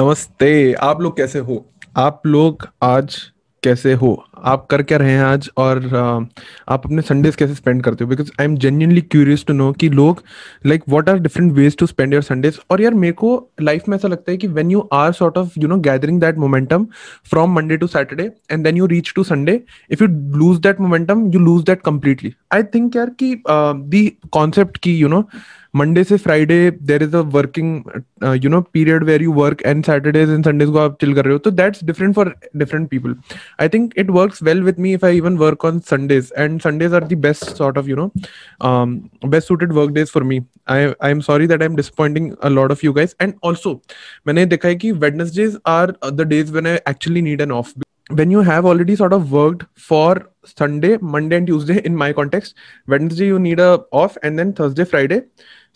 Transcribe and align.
नमस्ते 0.00 0.72
आप 0.72 1.00
लोग 1.00 1.16
कैसे 1.16 1.38
हो? 1.38 1.72
आप 1.96 2.22
लोग 2.26 2.68
आज 2.82 3.16
कैसे 3.62 3.92
हो? 3.92 4.24
आप 4.44 4.66
कर 4.70 4.82
क्या 4.82 4.98
रहे 4.98 5.10
हैं 5.10 5.22
आज? 5.22 5.48
और 5.58 5.84
आप 6.68 6.84
अपने 6.84 7.02
संडेज 7.02 7.36
कैसे 7.36 7.54
स्पेंड 7.54 7.82
करते 7.82 8.04
हो? 8.04 8.10
Because 8.10 8.30
I 8.40 8.44
am 8.44 8.56
genuinely 8.56 9.00
curious 9.00 9.44
to 9.48 9.54
know 9.54 9.70
कि 9.80 9.88
लोग 9.90 10.22
like 10.66 10.82
what 10.88 11.08
are 11.08 11.18
different 11.18 11.52
ways 11.52 11.76
to 11.76 11.86
spend 11.86 12.12
your 12.14 12.22
Sundays 12.22 12.58
और 12.70 12.80
यार, 12.82 12.94
मेरे 12.94 13.12
को 13.12 13.50
लाइफ 13.60 13.88
में 13.88 13.96
ऐसा 13.96 14.08
लगता 14.08 14.32
है 14.32 14.36
कि 14.38 14.48
when 14.48 14.70
you 14.70 14.88
are 14.92 15.12
sort 15.12 15.38
of 15.38 15.58
you 15.58 15.68
know 15.68 15.76
gathering 15.88 16.20
that 16.20 16.38
momentum 16.38 16.86
from 17.30 17.54
Monday 17.54 17.76
to 17.76 17.86
Saturday 17.86 18.30
and 18.50 18.64
then 18.64 18.76
you 18.76 18.86
reach 18.86 19.12
to 19.16 19.24
Sunday 19.24 19.60
if 19.90 20.02
you 20.04 20.08
lose 20.38 20.58
that 20.58 20.80
momentum 20.80 21.26
you 21.34 21.40
lose 21.40 21.64
that 21.64 21.82
completely 21.84 22.34
I 22.52 22.62
think 22.74 22.96
यार 22.96 23.10
कि 23.18 23.34
the 23.48 24.06
concept 24.32 24.76
की 24.76 24.96
you 24.98 25.08
know 25.08 25.28
Monday 25.76 26.02
से 26.04 26.16
Friday 26.16 26.56
there 26.82 27.02
is 27.02 27.16
a 27.16 27.20
working 27.34 27.80
you 28.42 28.50
know 28.50 28.60
period 28.72 29.04
where 29.04 29.22
you 29.22 29.32
work 29.32 29.62
and 29.62 29.84
Saturdays 29.84 30.30
and 30.30 30.44
Sundays 30.44 30.68
को 30.68 30.78
आप 30.78 30.96
chill 31.00 31.14
कर 31.14 31.24
रहे 31.24 31.32
हो 31.32 31.38
तो 31.38 31.50
that's 31.50 31.84
different 31.84 32.14
for 32.14 32.32
different 32.56 32.88
people 32.90 33.14
I 33.60 33.68
think 33.68 33.92
it 33.98 34.10
works 34.10 34.33
works 34.34 34.42
well 34.42 34.62
with 34.62 34.78
me 34.78 34.94
if 34.94 35.04
i 35.04 35.10
even 35.10 35.38
work 35.38 35.64
on 35.64 35.80
sundays. 35.80 36.30
And 36.32 36.60
sundays 36.60 36.92
are 36.92 37.00
the 37.00 37.14
best 37.14 37.56
sort 37.56 37.76
of 37.76 37.88
you 37.88 37.96
know 37.96 38.12
um, 38.60 39.10
best 39.22 39.48
suited 39.48 39.72
work 39.72 39.94
days 39.94 40.10
for 40.10 40.24
me. 40.24 40.44
I 40.66 40.94
i'm 41.00 41.22
sorry 41.22 41.46
that 41.46 41.62
i'm 41.62 41.76
disappointing 41.76 42.36
a 42.42 42.50
lot 42.50 42.70
of 42.70 42.82
you 42.82 42.92
guys. 42.92 43.14
And 43.20 43.34
also 43.42 43.82
I 44.26 44.38
have 44.38 44.50
seen 44.50 44.98
that 44.98 45.00
wednesdays 45.00 45.58
are 45.64 45.88
the 46.02 46.24
days 46.24 46.50
when 46.50 46.66
i 46.66 46.80
actually 46.86 47.22
need 47.22 47.40
an 47.40 47.52
off 47.52 47.74
when 48.10 48.30
you 48.30 48.40
have 48.40 48.66
already 48.66 48.94
sort 48.94 49.12
of 49.12 49.32
worked 49.32 49.64
for 49.78 50.30
sunday 50.44 50.98
monday 50.98 51.36
and 51.36 51.46
tuesday 51.46 51.80
in 51.84 51.96
my 51.96 52.12
context 52.12 52.54
wednesday 52.86 53.26
you 53.26 53.38
need 53.38 53.58
a 53.58 53.82
off 53.92 54.16
and 54.22 54.38
then 54.38 54.52
thursday 54.52 54.84
friday 54.84 55.22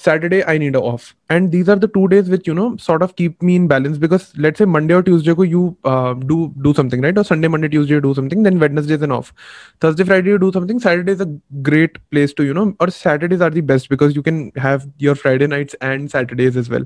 Saturday 0.00 0.44
I 0.44 0.58
need 0.58 0.76
a 0.76 0.80
off, 0.80 1.16
and 1.28 1.50
these 1.50 1.68
are 1.68 1.74
the 1.74 1.88
two 1.88 2.06
days 2.06 2.28
which 2.30 2.46
you 2.46 2.54
know 2.54 2.76
sort 2.76 3.02
of 3.02 3.16
keep 3.16 3.42
me 3.42 3.56
in 3.56 3.66
balance 3.66 3.98
because 3.98 4.32
let's 4.38 4.58
say 4.58 4.64
Monday 4.64 4.94
or 4.94 5.02
Tuesday 5.02 5.34
ko 5.34 5.42
you 5.42 5.76
uh, 5.84 6.14
do 6.14 6.54
do 6.62 6.72
something 6.72 7.00
right, 7.00 7.18
or 7.18 7.24
Sunday, 7.24 7.48
Monday, 7.48 7.68
Tuesday 7.68 7.94
you 7.94 8.00
do 8.00 8.14
something, 8.14 8.44
then 8.44 8.60
Wednesday 8.60 8.94
is 8.94 9.02
an 9.02 9.10
off. 9.10 9.32
Thursday, 9.80 10.04
Friday 10.04 10.30
you 10.30 10.38
do 10.38 10.52
something. 10.52 10.78
Saturday 10.78 11.10
is 11.10 11.20
a 11.20 11.26
great 11.62 11.98
place 12.12 12.32
to 12.34 12.44
you 12.44 12.54
know, 12.54 12.76
or 12.78 12.90
Saturdays 12.90 13.40
are 13.40 13.50
the 13.50 13.60
best 13.60 13.88
because 13.88 14.14
you 14.14 14.22
can 14.22 14.52
have 14.54 14.86
your 14.98 15.16
Friday 15.16 15.48
nights 15.48 15.74
and 15.80 16.08
Saturdays 16.08 16.56
as 16.56 16.70
well. 16.70 16.84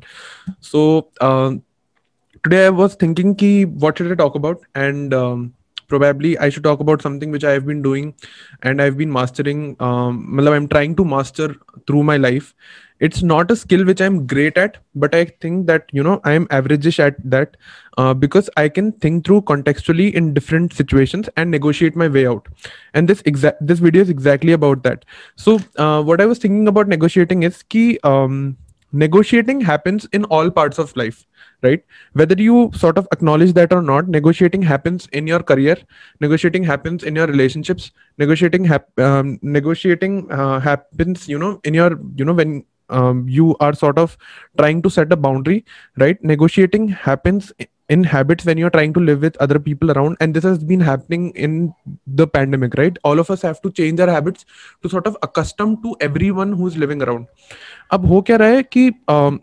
So 0.61 1.11
uh, 1.21 1.57
today 2.45 2.67
I 2.67 2.71
was 2.71 2.95
thinking 2.95 3.35
ki 3.35 3.65
what 3.65 3.99
should 3.99 4.13
I 4.13 4.15
talk 4.15 4.35
about 4.35 4.61
and. 4.75 5.13
Um, 5.15 5.55
probably 5.89 6.39
I 6.39 6.49
should 6.49 6.65
talk 6.65 6.81
about 6.81 7.03
something 7.03 7.31
which 7.31 7.45
I 7.45 7.51
have 7.51 7.67
been 7.67 7.83
doing 7.83 8.15
and 8.63 8.81
I've 8.81 8.97
been 8.97 9.13
mastering. 9.13 9.77
Um, 9.79 10.39
I'm 10.41 10.67
trying 10.67 10.97
to 10.97 11.05
master 11.05 11.55
through 11.87 12.03
my 12.03 12.17
life 12.17 12.55
it's 13.07 13.23
not 13.29 13.51
a 13.51 13.57
skill 13.61 13.85
which 13.87 14.01
i'm 14.07 14.19
great 14.33 14.59
at 14.63 14.77
but 15.05 15.15
i 15.21 15.25
think 15.45 15.67
that 15.71 15.89
you 15.99 16.03
know 16.09 16.21
i 16.25 16.33
am 16.41 16.47
averageish 16.59 16.99
at 17.05 17.17
that 17.35 17.57
uh, 17.99 18.15
because 18.15 18.51
i 18.63 18.69
can 18.69 18.93
think 19.05 19.27
through 19.27 19.41
contextually 19.53 20.07
in 20.21 20.33
different 20.37 20.73
situations 20.81 21.29
and 21.37 21.51
negotiate 21.51 21.97
my 22.03 22.09
way 22.17 22.27
out 22.33 22.47
and 22.95 23.09
this 23.09 23.23
exact 23.33 23.67
this 23.73 23.81
video 23.87 24.03
is 24.03 24.13
exactly 24.17 24.53
about 24.59 24.85
that 24.85 25.05
so 25.47 25.59
uh, 25.79 26.01
what 26.11 26.21
i 26.21 26.27
was 26.27 26.39
thinking 26.39 26.69
about 26.75 26.95
negotiating 26.95 27.43
is 27.43 27.63
key 27.65 27.99
um, 28.05 28.57
negotiating 28.93 29.61
happens 29.61 30.07
in 30.13 30.25
all 30.37 30.51
parts 30.61 30.79
of 30.79 30.97
life 30.97 31.27
right? 31.63 31.85
Whether 32.13 32.41
you 32.41 32.71
sort 32.75 32.99
of 32.99 33.07
acknowledge 33.13 33.53
that 33.55 33.73
or 33.73 33.83
not 33.83 34.09
negotiating 34.09 34.63
happens 34.63 35.09
in 35.13 35.27
your 35.27 35.43
career 35.43 35.77
negotiating 36.21 36.65
happens 36.65 37.05
in 37.05 37.17
your 37.17 37.27
relationships 37.27 37.91
negotiating 38.19 38.65
hap- 38.65 38.99
um, 38.99 39.39
negotiating 39.43 40.31
uh, 40.31 40.61
happens 40.61 41.29
you 41.29 41.39
know 41.39 41.61
in 41.65 41.75
your 41.75 41.99
you 42.17 42.25
know 42.25 42.33
when 42.33 42.65
um, 42.89 43.27
you 43.29 43.57
are 43.61 43.73
sort 43.75 43.99
of 43.99 44.17
trying 44.59 44.83
to 44.83 44.91
set 44.91 45.13
a 45.13 45.17
boundary 45.17 45.65
right? 45.97 46.23
Negotiating 46.23 46.89
happens 46.89 47.53
in 47.89 48.05
habits 48.05 48.45
when 48.45 48.59
you're 48.59 48.71
trying 48.71 48.93
to 48.95 49.01
live 49.01 49.21
with 49.21 49.37
other 49.39 49.59
people 49.59 49.91
around 49.91 50.17
and 50.21 50.35
this 50.35 50.45
has 50.45 50.63
been 50.65 50.81
happening 50.81 51.31
in 51.31 51.75
the 52.07 52.27
pandemic 52.27 52.75
right? 52.75 52.97
All 53.05 53.19
of 53.19 53.31
us 53.31 53.43
have 53.43 53.61
to 53.63 53.71
change 53.71 54.01
our 54.01 54.11
habits 54.11 54.45
to 54.83 54.89
sort 54.89 55.07
of 55.07 55.17
accustom 55.23 55.83
to 55.83 55.97
everyone 56.01 56.53
who's 56.53 56.77
living 56.77 57.03
around. 57.03 57.27
Ab 57.91 58.05
ho 58.05 58.23
kya 58.23 58.39
raha 58.39 58.55
hai 58.55 58.63
ki 58.63 58.93
um, 59.09 59.41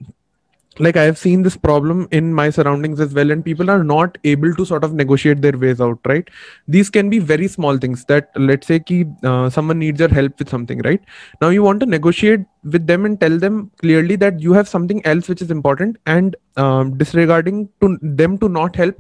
like 0.80 0.96
i 0.96 1.04
have 1.04 1.18
seen 1.18 1.42
this 1.44 1.58
problem 1.58 2.08
in 2.12 2.34
my 2.34 2.50
surroundings 2.50 3.00
as 3.00 3.14
well 3.14 3.32
and 3.32 3.44
people 3.44 3.70
are 3.70 3.84
not 3.84 4.18
able 4.24 4.54
to 4.54 4.66
sort 4.66 4.84
of 4.84 4.94
negotiate 4.94 5.42
their 5.42 5.58
ways 5.58 5.82
out 5.82 6.00
right? 6.06 6.30
These 6.68 6.90
can 6.90 7.10
be 7.10 7.20
very 7.20 7.48
small 7.48 7.78
things 7.78 8.06
that 8.06 8.30
let's 8.36 8.68
say 8.68 8.80
ki, 8.80 9.06
uh, 9.24 9.50
someone 9.50 9.80
needs 9.80 10.00
your 10.00 10.10
help 10.10 10.40
with 10.40 10.50
something 10.50 10.80
right? 10.80 11.02
Now 11.42 11.50
you 11.50 11.64
want 11.64 11.80
to 11.82 11.86
negotiate 11.86 12.46
with 12.64 12.88
them 12.88 13.06
and 13.06 13.20
tell 13.20 13.38
them 13.38 13.72
clearly 13.80 14.16
that 14.18 14.40
you 14.40 14.54
have 14.54 14.68
something 14.68 15.06
else 15.06 15.28
which 15.28 15.42
is 15.42 15.52
important 15.52 15.98
and 16.06 16.36
um, 16.58 16.98
disregarding 16.98 17.70
to 17.82 17.98
them 18.02 18.38
to 18.38 18.50
not 18.50 18.76
help 18.76 18.96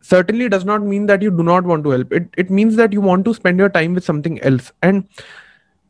certainly 0.00 0.48
does 0.48 0.64
not 0.64 0.82
mean 0.82 1.06
that 1.06 1.22
you 1.22 1.30
do 1.30 1.42
not 1.42 1.64
want 1.64 1.82
to 1.84 1.90
help. 1.90 2.12
It 2.12 2.28
it 2.36 2.50
means 2.50 2.76
that 2.76 2.92
you 2.92 3.00
want 3.00 3.24
to 3.24 3.34
spend 3.34 3.58
your 3.58 3.70
time 3.70 3.94
with 3.94 4.04
something 4.04 4.40
else. 4.42 4.70
And 4.82 5.08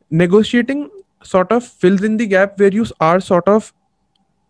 negotiating 0.09 0.89
sort 1.23 1.51
of 1.51 1.65
fills 1.65 2.03
in 2.03 2.17
the 2.17 2.27
gap 2.27 2.59
where 2.59 2.71
you 2.71 2.85
are 2.99 3.19
sort 3.19 3.47
of 3.47 3.73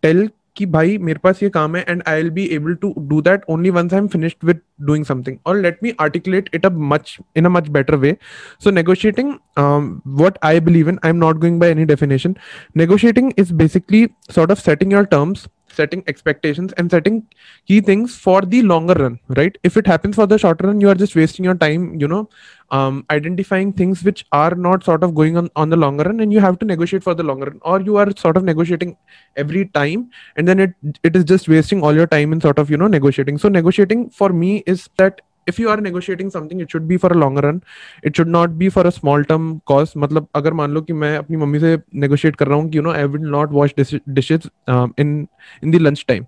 tell 0.02 0.28
कि 0.56 0.66
भाई 0.66 0.96
मेरे 0.98 1.18
पास 1.18 1.42
ये 1.42 1.48
काम 1.48 1.76
है 1.76 1.84
and 1.88 2.02
I 2.08 2.22
will 2.22 2.30
be 2.30 2.44
able 2.52 2.74
to 2.74 2.92
do 2.98 3.20
that 3.22 3.44
only 3.48 3.70
once 3.70 3.94
I 3.94 3.98
am 3.98 4.06
finished 4.08 4.44
with 4.44 4.60
doing 4.82 5.04
something 5.04 5.36
और 5.46 5.56
let 5.56 5.78
me 5.82 5.92
articulate 6.00 6.50
it 6.54 6.66
a 6.66 6.70
much 6.92 7.16
in 7.36 7.44
a 7.44 7.48
much 7.48 7.68
better 7.68 7.96
way 7.96 8.16
so 8.64 8.70
negotiating 8.70 9.32
what 9.58 10.38
I 10.44 10.60
believe 10.60 10.88
in 10.88 10.98
I 11.04 11.10
am 11.10 11.16
not 11.16 11.38
going 11.38 11.60
by 11.60 11.70
any 11.70 11.84
definition 11.84 12.34
negotiating 12.76 13.32
is 13.38 13.54
basically 13.54 14.06
sort 14.34 14.50
of 14.50 14.60
setting 14.60 14.92
your 14.92 15.04
terms 15.06 15.46
setting 15.76 16.02
expectations 16.06 16.72
and 16.76 16.90
setting 16.90 17.26
key 17.66 17.80
things 17.80 18.16
for 18.16 18.40
the 18.42 18.62
longer 18.62 18.94
run 18.94 19.18
right? 19.36 19.56
If 19.62 19.76
it 19.76 19.86
happens 19.86 20.16
for 20.16 20.26
the 20.26 20.38
shorter 20.38 20.66
run 20.68 20.80
you 20.80 20.88
are 20.88 20.94
just 20.94 21.16
wasting 21.16 21.44
your 21.44 21.54
time 21.54 22.00
you 22.00 22.08
know 22.08 22.28
um, 22.70 23.04
identifying 23.10 23.72
things 23.72 24.02
which 24.02 24.26
are 24.32 24.54
not 24.54 24.84
sort 24.84 25.04
of 25.04 25.14
going 25.14 25.36
on 25.36 25.48
on 25.56 25.70
the 25.70 25.76
longer 25.76 26.04
run 26.04 26.20
and 26.20 26.32
you 26.32 26.40
have 26.40 26.58
to 26.58 26.66
negotiate 26.66 27.02
for 27.02 27.14
the 27.14 27.22
longer 27.22 27.46
run. 27.46 27.60
Or 27.62 27.80
you 27.80 27.96
are 27.96 28.08
sort 28.16 28.36
of 28.36 28.44
negotiating 28.44 28.96
every 29.36 29.66
time 29.66 30.10
and 30.36 30.48
then 30.48 30.58
it 30.58 30.74
it 31.02 31.16
is 31.16 31.24
just 31.24 31.48
wasting 31.48 31.82
all 31.82 31.94
your 31.94 32.06
time 32.06 32.32
in 32.32 32.40
sort 32.40 32.58
of 32.58 32.70
you 32.70 32.76
know 32.76 32.88
negotiating. 32.88 33.38
So 33.38 33.48
negotiating 33.48 34.10
for 34.10 34.30
me 34.30 34.62
is 34.66 34.88
that 34.96 35.20
if 35.48 35.60
you 35.62 35.68
are 35.68 35.80
negotiating 35.80 36.30
something 36.30 36.60
it 36.62 36.72
should 36.72 36.82
be 36.82 36.96
for 36.96 37.12
a 37.12 37.16
long 37.16 37.38
run 37.38 37.60
it 38.04 38.16
should 38.16 38.28
not 38.28 38.50
be 38.60 38.68
for 38.68 38.86
a 38.86 38.90
small 38.90 39.24
term 39.24 39.56
cause 39.66 39.92
मतलब 39.96 40.26
अगर 40.34 40.52
मान 40.52 40.70
लो 40.70 40.82
कि 40.82 40.92
मैं 40.92 41.16
अपनी 41.18 41.36
mummy 41.36 41.60
से 41.60 41.78
negotiate 41.94 42.36
कर 42.36 42.48
रहा 42.48 42.58
हूँ 42.58 42.68
कि 42.70 42.78
you 42.78 42.82
know 42.82 42.92
I 42.92 43.04
will 43.04 43.28
not 43.30 43.52
wash 43.52 43.74
dishes 43.80 44.48
in 44.70 45.26
in 45.64 45.70
the 45.70 45.80
lunch 45.80 46.04
time 46.08 46.24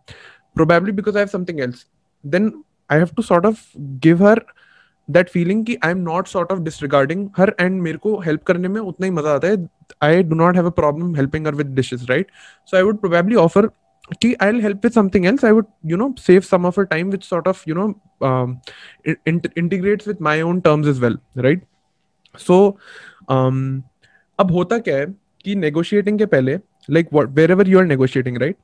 probably 0.55 0.93
because 0.93 1.17
I 1.17 1.21
have 1.21 1.29
something 1.29 1.61
else 1.61 1.87
then 2.25 2.53
I 2.91 2.99
have 2.99 3.09
to 3.17 3.23
sort 3.23 3.47
of 3.47 3.65
give 4.05 4.27
her 4.27 4.43
that 5.09 5.29
feeling 5.31 5.65
कि 5.67 5.77
I 5.85 5.91
am 5.91 5.99
not 5.99 6.27
sort 6.29 6.53
of 6.53 6.61
disregarding 6.61 7.29
her 7.37 7.55
and 7.61 7.81
मेरे 7.83 7.99
को 7.99 8.19
help 8.21 8.43
करने 8.47 8.69
में 8.69 8.81
उतना 8.81 9.07
ही 9.07 9.11
मज़ा 9.13 9.35
आता 9.35 9.49
है. 9.49 9.57
I 10.03 10.23
do 10.23 10.35
not 10.37 10.57
have 10.57 10.67
a 10.67 10.71
problem 10.71 11.15
helping 11.17 11.47
her 11.47 11.55
with 11.55 11.67
dishes 11.75 12.07
right 12.11 12.31
so 12.71 12.77
I 12.77 12.83
would 12.83 12.99
probably 13.01 13.35
offer 13.45 13.69
I'll 14.40 14.60
help 14.60 14.84
with 14.84 14.94
something 14.94 15.26
else. 15.26 15.44
I 15.44 15.52
would, 15.52 15.66
you 15.84 15.98
know, 15.98 16.14
save 16.18 16.46
some 16.46 16.66
of 16.66 16.76
her 16.76 16.86
time, 16.86 17.10
which 17.10 17.24
sort 17.24 17.48
of, 17.48 17.64
you 17.66 17.74
know, 17.74 18.02
um, 18.22 18.62
in- 19.26 19.42
integrates 19.56 20.06
with 20.06 20.20
my 20.20 20.42
own 20.42 20.62
terms 20.62 20.88
as 20.88 21.00
well, 21.00 21.18
right? 21.36 21.62
So, 22.38 22.78
um, 23.30 23.84
अब 24.40 24.52
होता 24.52 24.78
क्या 24.80 24.98
है 24.98 25.06
कि 25.46 25.56
negotiating 25.56 26.18
के 26.18 26.26
पहले, 26.26 26.60
like 26.90 27.10
what 27.12 27.34
wherever 27.34 27.68
you 27.68 27.80
are 27.80 27.86
negotiating, 27.86 28.40
right? 28.40 28.56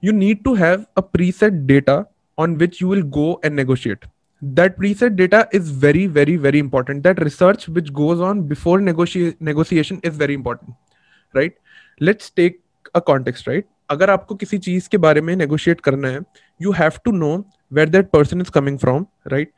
You 0.00 0.12
need 0.12 0.44
to 0.44 0.54
have 0.54 0.86
a 0.96 1.02
preset 1.16 1.66
data 1.66 2.06
on 2.38 2.56
which 2.56 2.80
you 2.80 2.88
will 2.88 3.02
go 3.02 3.40
and 3.44 3.56
negotiate. 3.56 4.04
That 4.42 4.78
preset 4.78 5.16
data 5.16 5.48
is 5.52 5.70
very, 5.70 6.06
very, 6.06 6.36
very 6.36 6.58
important. 6.58 7.02
That 7.02 7.20
research 7.22 7.68
which 7.68 7.92
goes 7.92 8.20
on 8.20 8.42
before 8.42 8.80
negotiate 8.80 9.40
negotiation 9.40 10.00
is 10.04 10.16
very 10.16 10.34
important, 10.34 10.74
right? 11.34 11.52
Let's 12.00 12.30
take 12.30 12.60
a 12.94 13.00
context, 13.00 13.46
right? 13.46 13.66
अगर 13.89 14.09
आपको 14.09 14.35
किसी 14.35 14.57
चीज़ 14.57 14.89
के 14.89 14.97
बारे 14.97 15.21
में 15.21 15.35
negotiate 15.35 15.81
करना 15.81 16.07
है 16.07 16.21
you 16.61 16.71
have 16.71 16.91
to 17.05 17.11
know 17.11 17.35
where 17.73 17.89
that 17.89 18.09
person 18.09 18.41
is 18.41 18.51
coming 18.51 18.77
from 18.79 19.05
right 19.27 19.51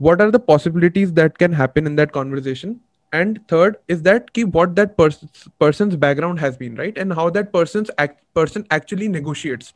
the 0.00 0.38
possibilities 0.48 1.12
that 1.12 1.38
can 1.38 1.52
happen 1.52 1.86
in 1.86 1.96
that 1.96 2.12
conversation 2.16 2.74
and 3.12 3.38
third 3.48 3.76
is 3.88 4.02
that 4.02 4.32
ki 4.32 4.44
what 4.44 4.74
that 4.76 4.96
pers- 4.96 5.48
person's 5.62 5.96
background 5.96 6.38
has 6.38 6.56
been 6.56 6.76
right 6.76 6.98
and 6.98 7.12
how 7.12 7.24
that 7.30 7.52
person's 7.52 7.90
act- 7.98 8.20
person 8.34 8.64
actually 8.70 9.08
negotiates 9.08 9.72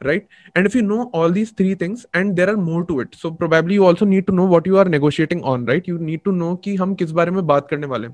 right 0.00 0.26
and 0.56 0.66
if 0.66 0.74
you 0.74 0.82
know 0.82 1.04
all 1.12 1.30
these 1.30 1.52
three 1.52 1.74
things 1.74 2.04
and 2.14 2.36
there 2.36 2.50
are 2.50 2.56
more 2.56 2.84
to 2.84 2.98
it 3.00 3.14
so 3.14 3.30
probably 3.30 3.74
you 3.74 3.84
also 3.84 4.04
need 4.04 4.26
to 4.26 4.32
know 4.32 4.44
what 4.44 4.66
you 4.66 4.78
are 4.78 4.88
negotiating 4.96 5.44
on 5.44 5.64
right 5.66 5.86
you 5.86 5.98
need 5.98 6.24
to 6.24 6.32
know 6.32 6.56
ki 6.56 6.76
hum 6.82 6.96
kis 7.02 7.12
bare 7.20 7.36
mein 7.38 7.48
baat 7.52 7.68
karne 7.72 7.88
wale 7.94 8.08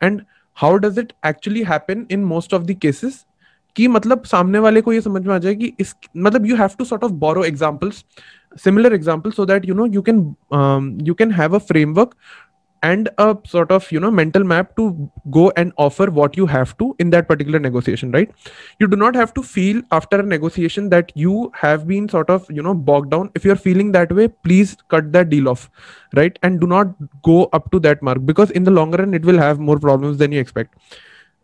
and 0.00 0.24
how 0.62 0.72
does 0.78 1.00
it 1.04 1.12
actually 1.22 1.64
happen 1.72 2.06
in 2.16 2.24
most 2.24 2.52
of 2.52 2.66
the 2.66 2.78
cases 2.86 3.24
कि 3.76 3.88
मतलब 3.88 4.24
सामने 4.24 4.58
वाले 4.58 4.80
को 4.80 4.92
ये 4.92 5.00
समझ 5.00 5.22
में 5.26 5.34
आ 5.34 5.38
जाए 5.38 5.54
कि 5.54 5.72
इस 5.80 5.94
मतलब 6.16 6.46
you 6.46 6.56
have 6.56 6.70
to 6.78 6.84
sort 6.84 7.04
of 7.04 7.12
borrow 7.24 7.44
examples 7.44 8.04
similar 8.64 8.94
example 8.94 9.30
so 9.30 9.46
that 9.46 9.68
you 9.68 9.74
know 9.74 9.86
you 9.86 10.02
can 10.02 10.18
you 11.06 11.14
can 11.14 11.32
have 11.32 11.54
a 11.54 11.58
framework 11.58 12.14
and 12.82 13.08
a 13.08 13.32
sort 13.46 13.72
of 13.72 13.88
you 13.92 14.00
know 14.00 14.10
mental 14.10 14.44
map 14.44 14.68
to 14.76 14.88
go 15.28 15.50
and 15.58 15.72
offer 15.78 16.10
what 16.10 16.38
you 16.38 16.46
have 16.46 16.72
to 16.78 16.94
in 17.00 17.10
that 17.10 17.26
particular 17.28 17.60
negotiation 17.60 18.12
right 18.12 18.32
you 18.82 18.88
do 18.88 18.96
not 18.96 19.16
have 19.16 19.28
to 19.34 19.42
feel 19.42 19.82
after 19.92 20.20
a 20.20 20.78
that 20.88 21.12
you 21.16 21.52
have 21.64 21.84
been 21.84 22.06
sort 22.06 22.30
of 22.30 22.52
you 22.52 22.62
know 22.62 22.74
bogged 22.84 23.06
down 23.06 23.30
if 23.36 23.46
you 23.46 23.52
are 23.52 23.58
feeling 23.58 23.92
that 23.92 24.12
way 24.12 24.26
please 24.42 24.76
cut 24.90 25.04
that 25.04 25.26
deal 25.26 25.48
off 25.48 25.66
right 26.14 26.38
and 26.44 26.60
do 26.60 26.66
not 26.66 26.94
go 27.24 27.42
up 27.54 27.68
to 27.72 27.78
that 27.78 28.04
mark 28.04 28.20
because 28.22 28.52
in 28.52 28.64
the 28.64 28.68
long 28.68 28.94
run 28.94 29.14
it 29.14 29.24
will 29.24 29.40
have 29.40 29.60
more 29.60 29.78
problem 29.78 30.16
then 30.16 30.32
you 30.32 30.40
expect 30.40 30.96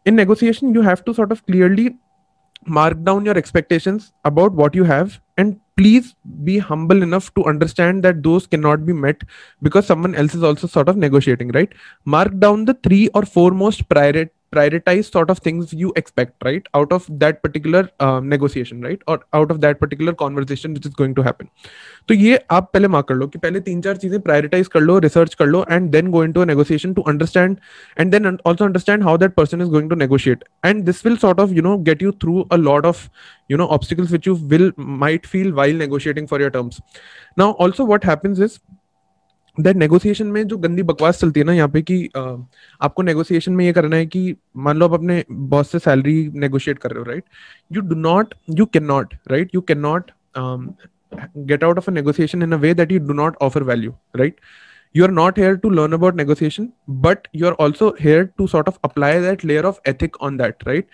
in 0.07 0.15
negotiation 0.15 0.75
you 0.75 0.83
have 0.83 0.97
to 1.07 1.13
sort 1.13 1.33
of 1.33 1.43
clearly 1.47 1.91
mark 2.67 3.03
down 3.05 3.25
your 3.25 3.37
expectations 3.37 4.13
about 4.25 4.53
what 4.53 4.75
you 4.75 4.85
have 4.85 5.21
and 5.37 5.59
please 5.77 6.15
be 6.45 6.59
humble 6.59 7.03
enough 7.03 7.33
to 7.35 7.45
understand 7.45 8.03
that 8.03 8.23
those 8.23 8.47
cannot 8.47 8.85
be 8.85 8.93
met 8.93 9.23
because 9.63 9.87
someone 9.87 10.15
else 10.15 10.35
is 10.35 10.43
also 10.43 10.67
sort 10.67 10.89
of 10.89 10.97
negotiating 10.97 11.49
right? 11.49 11.73
Mark 12.05 12.39
down 12.39 12.65
the 12.65 12.75
three 12.75 13.09
or 13.15 13.25
four 13.25 13.51
most 13.51 13.89
priority 13.89 14.31
prioritize 14.56 15.10
sort 15.14 15.30
of 15.30 15.40
things 15.46 15.74
you 15.74 15.92
expect 16.02 16.46
right 16.48 16.68
out 16.74 16.94
of 16.98 17.08
that 17.24 17.42
particular 17.44 17.82
uh, 18.00 18.20
negotiation 18.34 18.82
right 18.82 19.02
or 19.08 19.18
out 19.34 19.52
of 19.52 19.60
that 19.62 19.80
particular 19.80 20.14
conversation 20.14 20.74
which 20.74 20.86
is 20.90 20.94
going 21.02 21.16
to 21.18 21.26
happen 21.28 21.50
तो 22.10 22.14
ये 22.14 22.40
आप 22.52 22.70
पहले 22.74 22.88
mark 22.88 23.08
कर 23.08 23.16
लो 23.16 23.28
कि 23.28 23.40
पहले 23.40 23.60
तीन 23.62 23.82
चार 23.82 23.98
चीजें 23.98 24.20
प्रायोरिटाइज 24.22 24.68
कर 24.76 24.80
लो 24.80 24.98
रिसर्च 25.08 25.34
कर 25.42 25.46
लो 25.46 25.66
and 25.72 25.90
then 25.92 26.12
go 26.12 26.24
in 26.24 26.32
to 26.32 26.44
negotiation 26.44 26.94
to 26.94 27.02
understand 27.14 27.58
and 28.00 28.12
then 28.12 28.38
also 28.46 28.66
understand 28.66 29.04
how 29.04 29.18
that 29.18 29.34
person 29.36 29.62
is 29.62 29.68
going 29.70 29.90
to 29.90 29.96
negotiate 29.96 30.44
and 30.66 30.84
this 30.86 31.06
will 31.06 31.18
sort 31.26 31.40
of 31.40 31.52
you 31.54 31.62
know 31.62 31.78
get 31.90 32.04
you 32.04 32.12
through 32.24 32.42
a 32.42 32.56
lot 32.56 32.86
of 32.86 33.10
you 33.52 33.58
know 33.60 33.68
obstacles 33.74 34.10
which 34.14 34.26
you 34.28 34.34
will 34.54 34.72
might 35.04 35.28
feel 35.34 35.54
while 35.60 35.78
negotiating 35.82 36.26
for 36.32 36.40
your 36.42 36.50
terms 36.56 36.82
now 37.42 37.52
also 37.66 37.86
what 37.92 38.04
happens 38.04 38.42
is 38.48 38.60
that 39.59 39.77
negotiation 39.77 40.27
में 40.27 40.47
जो 40.49 40.57
गंदी 40.59 40.83
बकवास 40.83 41.21
चलती 41.21 41.41
है 41.41 41.47
ना 41.47 41.53
यहाँ 41.53 41.69
पे 41.69 41.83
कि 41.83 41.97
आपको 42.81 43.03
नेगोशिएशन 43.03 43.53
में 43.53 43.65
ये 43.65 43.73
करना 43.73 43.97
है 43.97 44.07
कि 44.07 44.35
मान 44.57 44.77
लो 44.77 44.87
आप 44.87 44.95
अपने 44.95 45.25
बॉस 45.31 45.71
से 45.73 45.79
सैलरी 45.79 46.17
नेगोशिएट 46.35 46.79
कर 46.79 46.91
रहे 46.91 46.99
हो 46.99 47.11
right 47.11 47.25
you 47.73 47.81
do 47.81 47.95
not 47.95 48.35
you 48.51 48.67
can 48.67 48.85
not 48.85 49.15
right 49.29 49.55
you 49.55 49.61
can 49.61 49.79
not 49.79 50.11
get 51.39 51.65
out 51.65 51.79
of 51.79 51.91
a 51.91 51.93
negotiation 51.93 52.43
in 52.43 52.53
a 52.53 52.57
way 52.57 52.75
that 52.75 52.93
you 52.93 52.99
do 52.99 53.13
not 53.13 53.37
offer 53.43 53.63
value 53.63 53.93
value 54.17 54.33
right 55.01 55.13
you're 55.13 55.37
not 55.37 55.37
here 55.37 55.57
to 55.57 55.71
learn 55.71 55.93
about 55.95 56.15
negotiation 56.15 56.73
but 56.87 57.29
you're 57.33 57.55
also 57.55 57.93
here 57.93 58.27
to 58.39 58.47
sort 58.47 58.69
of 58.69 58.79
apply 58.85 59.19
that 59.19 59.45
layer 59.45 59.67
of 59.67 59.81
ethic 59.85 60.15
on 60.21 60.37
that 60.37 60.57
right? 60.67 60.87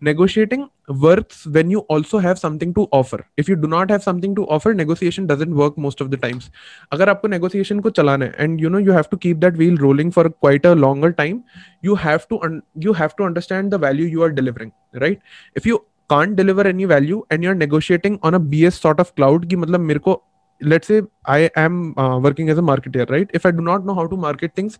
Negotiating 0.00 0.68
works 0.88 1.46
when 1.46 1.70
you 1.70 1.78
also 1.78 2.18
have 2.18 2.38
something 2.38 2.74
to 2.74 2.86
offer. 2.92 3.26
If 3.36 3.48
you 3.48 3.56
do 3.56 3.68
not 3.68 3.90
have 3.90 4.02
something 4.02 4.34
to 4.34 4.46
offer 4.48 4.74
negotiation 4.74 5.26
doesn't 5.26 5.54
work 5.54 5.78
most 5.78 6.02
of 6.02 6.10
the 6.10 6.16
times. 6.16 6.50
Agar 6.92 7.06
aapko 7.06 7.28
negotiation 7.28 7.82
chalana 7.82 8.26
hai 8.26 8.44
and 8.44 8.60
you 8.60 8.68
know 8.68 8.78
you 8.78 8.92
have 8.92 9.10
to 9.10 9.16
keep 9.16 9.40
that 9.40 9.56
wheel 9.56 9.76
rolling 9.76 10.10
for 10.10 10.28
quite 10.28 10.64
a 10.64 10.74
longer 10.74 11.12
time 11.12 11.44
you 11.82 11.94
have 11.94 12.28
to 12.28 12.40
un- 12.42 12.62
you 12.74 12.92
have 12.92 13.16
to 13.16 13.24
understand 13.24 13.70
the 13.70 13.78
value 13.78 14.04
you 14.04 14.22
are 14.22 14.32
delivering 14.32 14.72
right? 14.94 15.20
If 15.54 15.66
you 15.66 15.84
can't 16.08 16.36
deliver 16.36 16.66
any 16.66 16.84
value 16.84 17.24
and 17.30 17.42
you're 17.42 17.54
negotiating 17.54 18.18
on 18.22 18.34
a 18.34 18.40
bs 18.40 18.72
sort 18.72 19.00
of 19.00 19.14
cloud 19.14 19.48
ki 19.48 19.56
matlab 19.56 19.82
mere 19.82 19.98
ko 19.98 20.22
let's 20.60 20.88
say 20.88 21.02
i 21.26 21.50
am 21.56 21.98
uh, 21.98 22.18
working 22.18 22.48
as 22.48 22.58
a 22.58 22.62
marketer 22.62 23.08
right? 23.10 23.30
If 23.34 23.46
i 23.46 23.50
do 23.50 23.60
not 23.60 23.84
know 23.84 23.94
how 23.94 24.06
to 24.06 24.16
market 24.16 24.54
things 24.54 24.78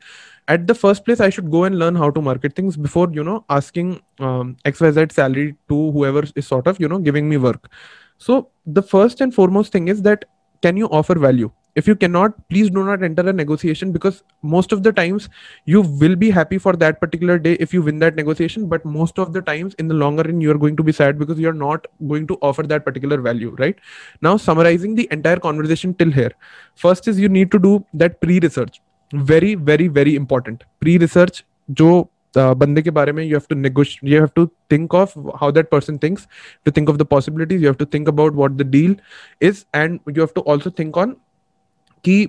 at 0.48 0.66
the 0.66 0.74
first 0.74 1.04
place 1.04 1.20
i 1.20 1.28
should 1.30 1.50
go 1.50 1.64
and 1.64 1.78
learn 1.78 1.94
how 1.94 2.10
to 2.10 2.22
market 2.22 2.54
things 2.54 2.76
before 2.76 3.08
you 3.12 3.24
know 3.24 3.44
asking 3.50 4.00
um, 4.20 4.56
xyz 4.64 5.12
salary 5.12 5.54
to 5.68 5.90
whoever 5.92 6.24
is 6.34 6.46
sort 6.46 6.66
of 6.66 6.80
you 6.80 6.88
know 6.88 6.98
giving 6.98 7.28
me 7.28 7.36
work. 7.36 7.70
So 8.18 8.50
the 8.64 8.82
first 8.82 9.20
and 9.20 9.34
foremost 9.34 9.72
thing 9.72 9.88
is 9.88 10.02
that 10.02 10.24
can 10.62 10.76
you 10.76 10.86
offer 10.86 11.18
value 11.18 11.50
if 11.75 11.87
you 11.87 11.95
cannot 11.95 12.35
please 12.49 12.69
do 12.69 12.83
not 12.83 13.03
enter 13.03 13.27
a 13.29 13.33
negotiation 13.33 13.91
because 13.91 14.23
most 14.41 14.71
of 14.71 14.83
the 14.83 14.91
times 14.91 15.29
you 15.65 15.81
will 15.81 16.15
be 16.15 16.29
happy 16.29 16.57
for 16.57 16.73
that 16.73 16.99
particular 16.99 17.37
day 17.39 17.53
if 17.65 17.73
you 17.73 17.81
win 17.81 17.99
that 17.99 18.15
negotiation 18.15 18.67
but 18.67 18.83
most 18.83 19.19
of 19.19 19.31
the 19.33 19.41
times 19.41 19.73
in 19.75 19.87
the 19.87 19.93
longer 19.93 20.23
run 20.23 20.41
you 20.41 20.51
are 20.51 20.57
going 20.57 20.75
to 20.75 20.83
be 20.83 20.91
sad 20.91 21.17
because 21.17 21.39
you 21.39 21.49
are 21.49 21.59
not 21.61 21.87
going 22.07 22.27
to 22.27 22.37
offer 22.41 22.63
that 22.63 22.85
particular 22.85 23.19
value 23.29 23.55
right 23.59 23.77
now 24.21 24.35
summarizing 24.37 24.95
the 24.95 25.07
entire 25.11 25.37
conversation 25.37 25.93
till 25.93 26.11
here 26.11 26.31
first 26.75 27.07
is 27.07 27.19
you 27.19 27.29
need 27.29 27.51
to 27.51 27.59
do 27.59 27.85
that 27.93 28.19
pre 28.21 28.39
research 28.39 28.81
very 29.11 29.55
very 29.55 29.87
very 29.87 30.15
important 30.15 30.67
pre 30.79 30.97
research 30.97 31.45
जो 31.79 31.89
बंदे 32.37 32.81
के 32.81 32.89
बारे 32.91 33.11
में 33.11 33.23
you 33.23 33.35
have 33.37 33.45
to 33.49 33.55
negotiate 33.55 34.11
you 34.11 34.19
have 34.19 34.29
to 34.35 34.45
think 34.71 34.93
of 34.95 35.13
how 35.41 35.51
that 35.51 35.69
person 35.69 35.97
thinks 36.03 36.27
to 36.65 36.71
think 36.77 36.89
of 36.89 36.95
the 36.97 37.03
possibilities 37.11 37.61
you 37.61 37.67
have 37.67 37.75
to 37.79 37.85
think 37.93 38.07
about 38.09 38.33
what 38.35 38.51
the 38.51 38.67
deal 38.71 38.95
is 39.41 39.65
and 39.75 39.99
you 40.09 40.23
have 40.23 40.29
to 40.35 40.41
also 40.51 40.69
think 40.79 40.97
on 40.97 41.15
कि 42.08 42.26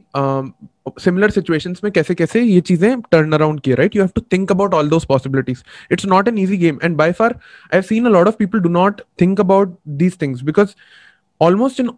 similar 0.99 1.29
situation 1.29 1.75
में 1.83 1.91
कैसे 1.91 2.15
कैसे 2.15 2.41
ये 2.41 2.59
चीज़ें 2.61 3.01
turn 3.11 3.31
around 3.31 3.59
किए 3.61 3.75
right 3.75 3.95
you 3.95 4.01
have 4.01 4.11
to 4.15 4.21
think 4.33 4.51
about 4.51 4.73
all 4.73 4.89
दो 4.89 4.99
possibilities 5.09 5.63
it's 5.91 6.05
not 6.05 6.27
an 6.27 6.37
easy 6.37 6.57
game 6.57 6.79
and 6.83 6.95
by 6.97 7.11
far 7.11 7.39
I 7.73 7.81
seen 7.81 8.05
a 8.05 8.09
lot 8.09 8.27
of 8.27 8.35
people 8.35 8.59
do 8.59 8.69
not 8.69 9.01
think 9.21 9.39
about 9.39 9.77
these 9.97 10.21
things 10.21 10.41
because 10.43 10.75
almost 11.41 11.79
in 11.79 11.89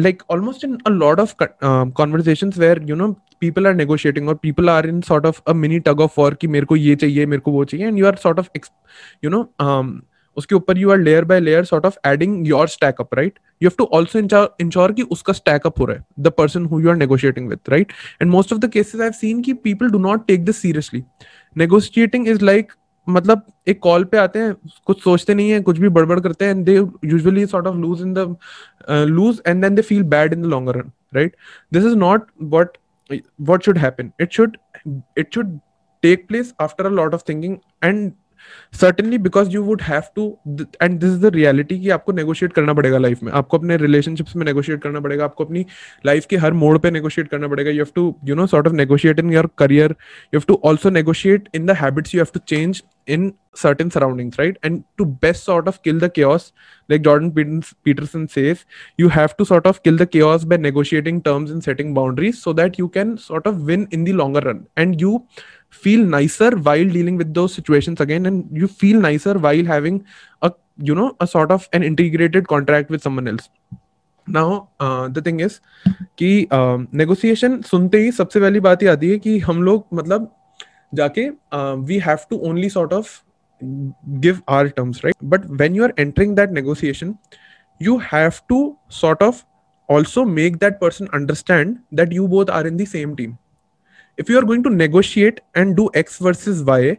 like 0.00 0.22
almost 0.30 0.64
in 0.64 0.78
a 0.86 0.90
lot 0.90 1.20
of 1.20 1.34
conversation 1.42 2.52
where 2.58 2.82
you 2.88 2.96
know 2.96 3.12
people 3.40 3.66
are 3.66 3.74
negotiating 3.74 4.28
और 4.28 4.34
people 4.34 4.70
are 4.70 4.86
in 4.86 5.00
sort 5.00 5.26
of 5.26 5.40
a 5.48 5.52
mini 5.52 5.78
tug 5.80 6.00
of 6.00 6.20
war 6.20 6.34
कि 6.34 6.46
मेरे 6.46 6.66
को 6.66 6.76
ये 6.76 6.94
चाहिए 6.96 7.26
मेरे 7.26 7.40
को 7.40 7.52
वो 7.52 7.64
चाहिए 7.64 7.86
and 7.86 7.98
you 7.98 8.06
are 8.06 8.16
sort 8.16 8.38
of 8.38 8.48
you 9.24 9.30
know 9.30 9.42
उसके 10.38 10.54
ऊपर 10.54 10.78
you 10.78 10.90
are 10.90 10.98
layer 10.98 11.24
by 11.24 11.40
layer 11.40 11.64
sort 11.64 11.86
of 11.86 11.96
adding 12.06 12.48
your 12.48 12.68
stack 12.68 13.00
up 13.00 13.14
right 13.14 13.38
you 13.62 13.68
have 13.68 13.76
to 13.78 13.84
also 13.96 14.18
ensure 14.18 14.92
कि 14.92 15.02
उसका 15.02 15.32
स्टैक 15.32 15.66
अप 15.66 15.80
हो 15.80 15.84
रहा 15.84 15.96
है 15.96 16.04
the 16.20 16.32
person 16.38 16.64
who 16.64 16.80
you 16.80 16.90
are 16.90 16.96
negotiating 16.96 17.48
with 17.48 17.58
right 17.68 17.92
and 18.22 18.30
most 18.30 18.52
of 18.52 18.60
the 18.60 18.70
cases 18.72 19.00
I 19.00 19.04
have 19.04 19.12
seen 19.12 19.42
कि 19.42 19.52
people 19.68 19.90
do 19.90 19.98
not 19.98 20.26
take 20.26 20.44
this 20.44 20.62
seriously 20.62 21.02
negotiating 21.56 22.28
is 22.28 22.44
like 22.44 22.72
मतलब 23.08 23.42
एक 23.68 23.78
call 23.82 24.04
पे 24.04 24.16
आते 24.18 24.38
हैं, 24.38 24.54
कुछ 24.86 25.02
सोचते 25.02 25.34
नहीं 25.34 25.50
है, 25.50 25.60
कुछ 25.60 25.78
भी 25.78 25.88
बड़बड़ 25.88 26.18
करते 26.20 26.44
हैं 26.44 26.54
and 26.54 26.64
they 26.64 26.74
usually 27.04 27.46
sort 27.46 27.66
of 27.66 27.76
lose 27.76 28.02
in 28.02 28.12
the 28.14 28.36
lose 28.90 29.40
and 29.46 29.62
then 29.64 29.74
they 29.74 29.82
feel 29.82 30.02
bad 30.14 30.32
in 30.32 30.42
the 30.42 30.46
longer 30.46 30.76
run 30.76 30.92
right 31.14 31.36
this 31.72 31.84
is 31.84 31.96
not 31.96 32.26
what 32.42 32.76
what 33.48 33.66
should 33.66 33.78
happen. 33.78 34.08
It 34.18 34.34
should 34.36 34.56
it 35.20 35.28
should 35.36 35.52
take 36.02 36.24
place 36.28 36.48
after 36.58 36.86
a 36.88 36.90
lot 36.90 37.14
of 37.18 37.22
thinking 37.22 37.54
and 37.82 38.10
certainly 38.79 39.17
because 39.17 39.53
you 39.55 39.61
would 39.63 39.81
have 39.81 40.03
to 40.15 40.25
and 40.81 40.99
this 40.99 41.09
is 41.09 41.19
the 41.21 41.31
reality 41.35 41.79
कि 41.79 41.89
आपको 41.89 42.11
negotiate 42.11 42.53
करना 42.53 42.73
पड़ेगा 42.73 42.97
life 42.97 43.23
में 43.23 43.31
आपको 43.31 43.57
अपने 43.57 43.77
relationships 43.77 44.35
में 44.35 44.45
negotiate 44.45 44.81
करना 44.83 44.99
पड़ेगा 44.99 45.23
आपको 45.23 45.45
अपनी 45.45 45.65
लाइफ 46.05 46.25
के 46.29 46.37
हर 46.37 46.53
मोड 46.63 46.79
पे 46.79 46.91
नेगोशिएट 46.91 47.27
करना 47.27 47.47
पड़ेगा 47.47 47.71
you 47.71 47.83
have 47.83 47.91
to 47.95 48.15
you 48.27 48.35
know 48.35 48.47
sort 48.47 48.67
of 48.67 48.73
negotiate 48.73 49.19
in 49.19 49.33
your 49.33 49.49
career 49.57 49.95
you 50.33 50.39
have 50.39 50.45
to 50.47 50.61
also 50.69 50.89
negotiate 50.89 51.49
in 51.55 51.65
the 51.65 51.71
habits 51.81 52.15
you 52.15 52.21
have 52.21 52.31
to 52.33 52.39
change 52.47 52.81
in 53.07 53.33
certain 53.53 53.91
surroundings 53.91 54.37
right 54.37 54.57
and 54.63 54.83
to 54.97 55.05
best 55.05 55.43
sort 55.43 55.67
of 55.67 55.81
kill 55.83 55.99
the 55.99 56.09
chaos 56.09 56.51
like 56.89 57.01
jordan 57.01 57.63
peterson 57.83 58.27
says 58.27 58.65
you 58.97 59.09
have 59.09 59.35
to 59.37 59.45
sort 59.45 59.67
of 59.67 59.81
kill 59.83 59.97
the 59.97 60.07
chaos 60.07 60.43
by 60.43 60.57
negotiating 60.57 61.21
terms 61.21 61.51
and 61.51 61.63
setting 61.63 61.93
boundaries 61.93 62.41
so 62.41 62.53
that 62.53 62.77
you 62.77 62.87
can 62.89 63.17
sort 63.17 63.45
of 63.45 63.61
win 63.63 63.87
in 63.91 64.03
the 64.03 64.13
longer 64.13 64.41
run 64.41 64.65
and 64.77 64.99
you 64.99 65.25
feel 65.69 66.05
nicer 66.15 66.51
while 66.67 66.89
dealing 66.97 67.17
with 67.17 67.33
those 67.33 67.53
situations 67.53 67.99
again 67.99 68.25
and 68.25 68.45
you 68.51 68.67
feel 68.67 68.99
nicer 69.01 69.33
while 69.45 69.65
having 69.65 70.03
a 70.41 70.51
you 70.89 70.95
know 70.95 71.15
a 71.19 71.27
sort 71.27 71.51
of 71.51 71.67
an 71.73 71.83
integrated 71.83 72.47
contract 72.47 72.89
with 72.89 73.01
someone 73.07 73.27
else 73.33 73.49
now 74.29 74.59
the 75.09 75.23
thing 75.25 75.41
is 75.41 75.59
कि 76.17 76.47
negotiation 76.53 77.57
uh, 77.57 77.65
सुनते 77.65 77.97
ही 77.97 78.11
सबसे 78.11 78.39
पहली 78.39 78.59
बात 78.59 78.83
ये 78.83 78.89
आती 78.89 79.09
है 79.09 79.17
कि 79.19 79.37
हम 79.39 79.63
लोग 79.63 79.85
मतलब 79.93 80.31
जाके 80.95 81.29
we 81.87 81.97
have 82.05 82.17
to 82.29 82.37
only 82.49 82.69
sort 82.69 82.93
of 82.93 83.21
give 84.23 84.39
our 84.53 84.69
terms 84.77 84.97
right 85.03 85.21
but 85.33 85.43
when 85.59 85.75
you 85.75 85.83
are 85.85 85.93
entering 86.03 86.31
that 86.39 86.55
negotiation 86.55 87.11
you 87.79 87.93
have 88.07 88.39
to 88.51 88.57
sort 88.95 89.21
of 89.27 89.45
also 89.95 90.23
make 90.25 90.57
that 90.63 90.81
person 90.81 91.07
understand 91.19 91.77
that 91.99 92.11
you 92.17 92.27
both 92.33 92.49
are 92.49 92.65
in 92.71 92.81
the 92.81 92.87
same 92.93 93.15
team 93.19 93.37
if 94.18 94.28
you 94.28 94.38
are 94.38 94.42
going 94.42 94.62
to 94.64 94.70
negotiate 94.70 95.40
and 95.54 95.76
do 95.76 95.90
x 95.94 96.18
versus 96.18 96.62
y 96.64 96.98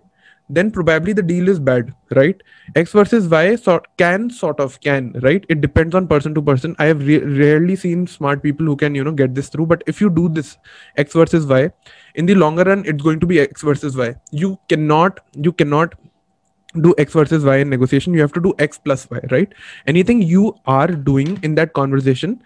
then 0.50 0.72
probably 0.72 1.14
the 1.14 1.22
deal 1.22 1.48
is 1.48 1.60
bad 1.60 1.94
right? 2.16 2.42
X 2.76 2.92
versus 2.92 3.28
y 3.28 3.56
sort 3.56 3.86
can 3.98 4.30
sort 4.30 4.60
of 4.60 4.80
can 4.82 5.14
right? 5.22 5.46
It 5.48 5.62
depends 5.62 5.94
on 5.94 6.08
person 6.08 6.34
to 6.34 6.42
person. 6.42 6.76
I 6.80 6.86
have 6.86 7.06
re- 7.06 7.20
rarely 7.20 7.76
seen 7.76 8.08
smart 8.08 8.42
people 8.42 8.66
who 8.66 8.76
can 8.76 8.96
you 8.96 9.04
know 9.04 9.12
get 9.12 9.36
this 9.36 9.50
through. 9.50 9.68
But 9.68 9.84
if 9.86 10.02
you 10.02 10.10
do 10.10 10.28
this 10.28 10.58
x 10.98 11.14
versus 11.14 11.46
y 11.46 11.72
in 12.16 12.26
the 12.26 12.36
longer 12.36 12.64
run 12.64 12.84
it's 12.86 13.04
going 13.04 13.20
to 13.20 13.28
be 13.28 13.40
x 13.40 13.62
versus 13.62 13.96
y. 13.96 14.16
You 14.32 14.58
cannot 14.68 15.20
you 15.36 15.54
cannot 15.54 15.94
do 16.82 16.96
x 16.98 17.14
versus 17.14 17.46
y 17.46 17.58
in 17.58 17.70
negotiation. 17.70 18.14
You 18.16 18.22
have 18.22 18.34
to 18.34 18.42
do 18.42 18.54
x 18.58 18.80
plus 18.80 19.08
y 19.12 19.20
right? 19.30 19.54
Anything 19.86 20.22
you 20.24 20.56
are 20.66 20.88
doing 20.88 21.40
in 21.44 21.54
that 21.56 21.74
conversation 21.74 22.42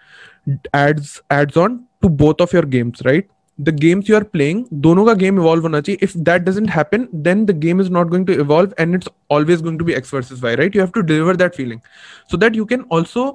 adds 0.74 1.22
adds 1.30 1.56
on 1.56 1.86
to 2.02 2.10
both 2.10 2.42
of 2.42 2.52
your 2.52 2.62
games 2.62 3.00
right 3.06 3.26
the 3.59 3.69
games 3.79 4.09
you 4.09 4.15
are 4.15 4.23
playing 4.23 4.63
दोनों 4.81 5.05
का 5.05 5.13
game 5.13 5.39
evolve 5.39 5.63
होना 5.63 5.81
चाहिए 5.81 5.99
if 6.03 6.15
that 6.17 6.41
doesn't 6.41 6.69
happen 6.69 7.07
then 7.23 7.45
the 7.45 7.57
game 7.59 7.81
is 7.81 7.89
not 7.91 8.07
going 8.07 8.25
to 8.27 8.33
evolve 8.33 8.73
and 8.79 8.95
it's 8.95 9.09
always 9.31 9.61
going 9.61 9.79
to 9.79 9.85
be 9.85 9.93
x 9.93 10.13
versus 10.13 10.43
Y 10.43 10.55
right 10.55 10.75
you 10.75 10.81
have 10.81 10.91
to 10.95 11.01
deliver 11.01 11.35
that 11.35 11.55
feeling 11.55 11.79
so 12.31 12.37
that 12.37 12.55
you 12.55 12.65
can 12.65 12.83
also 12.91 13.25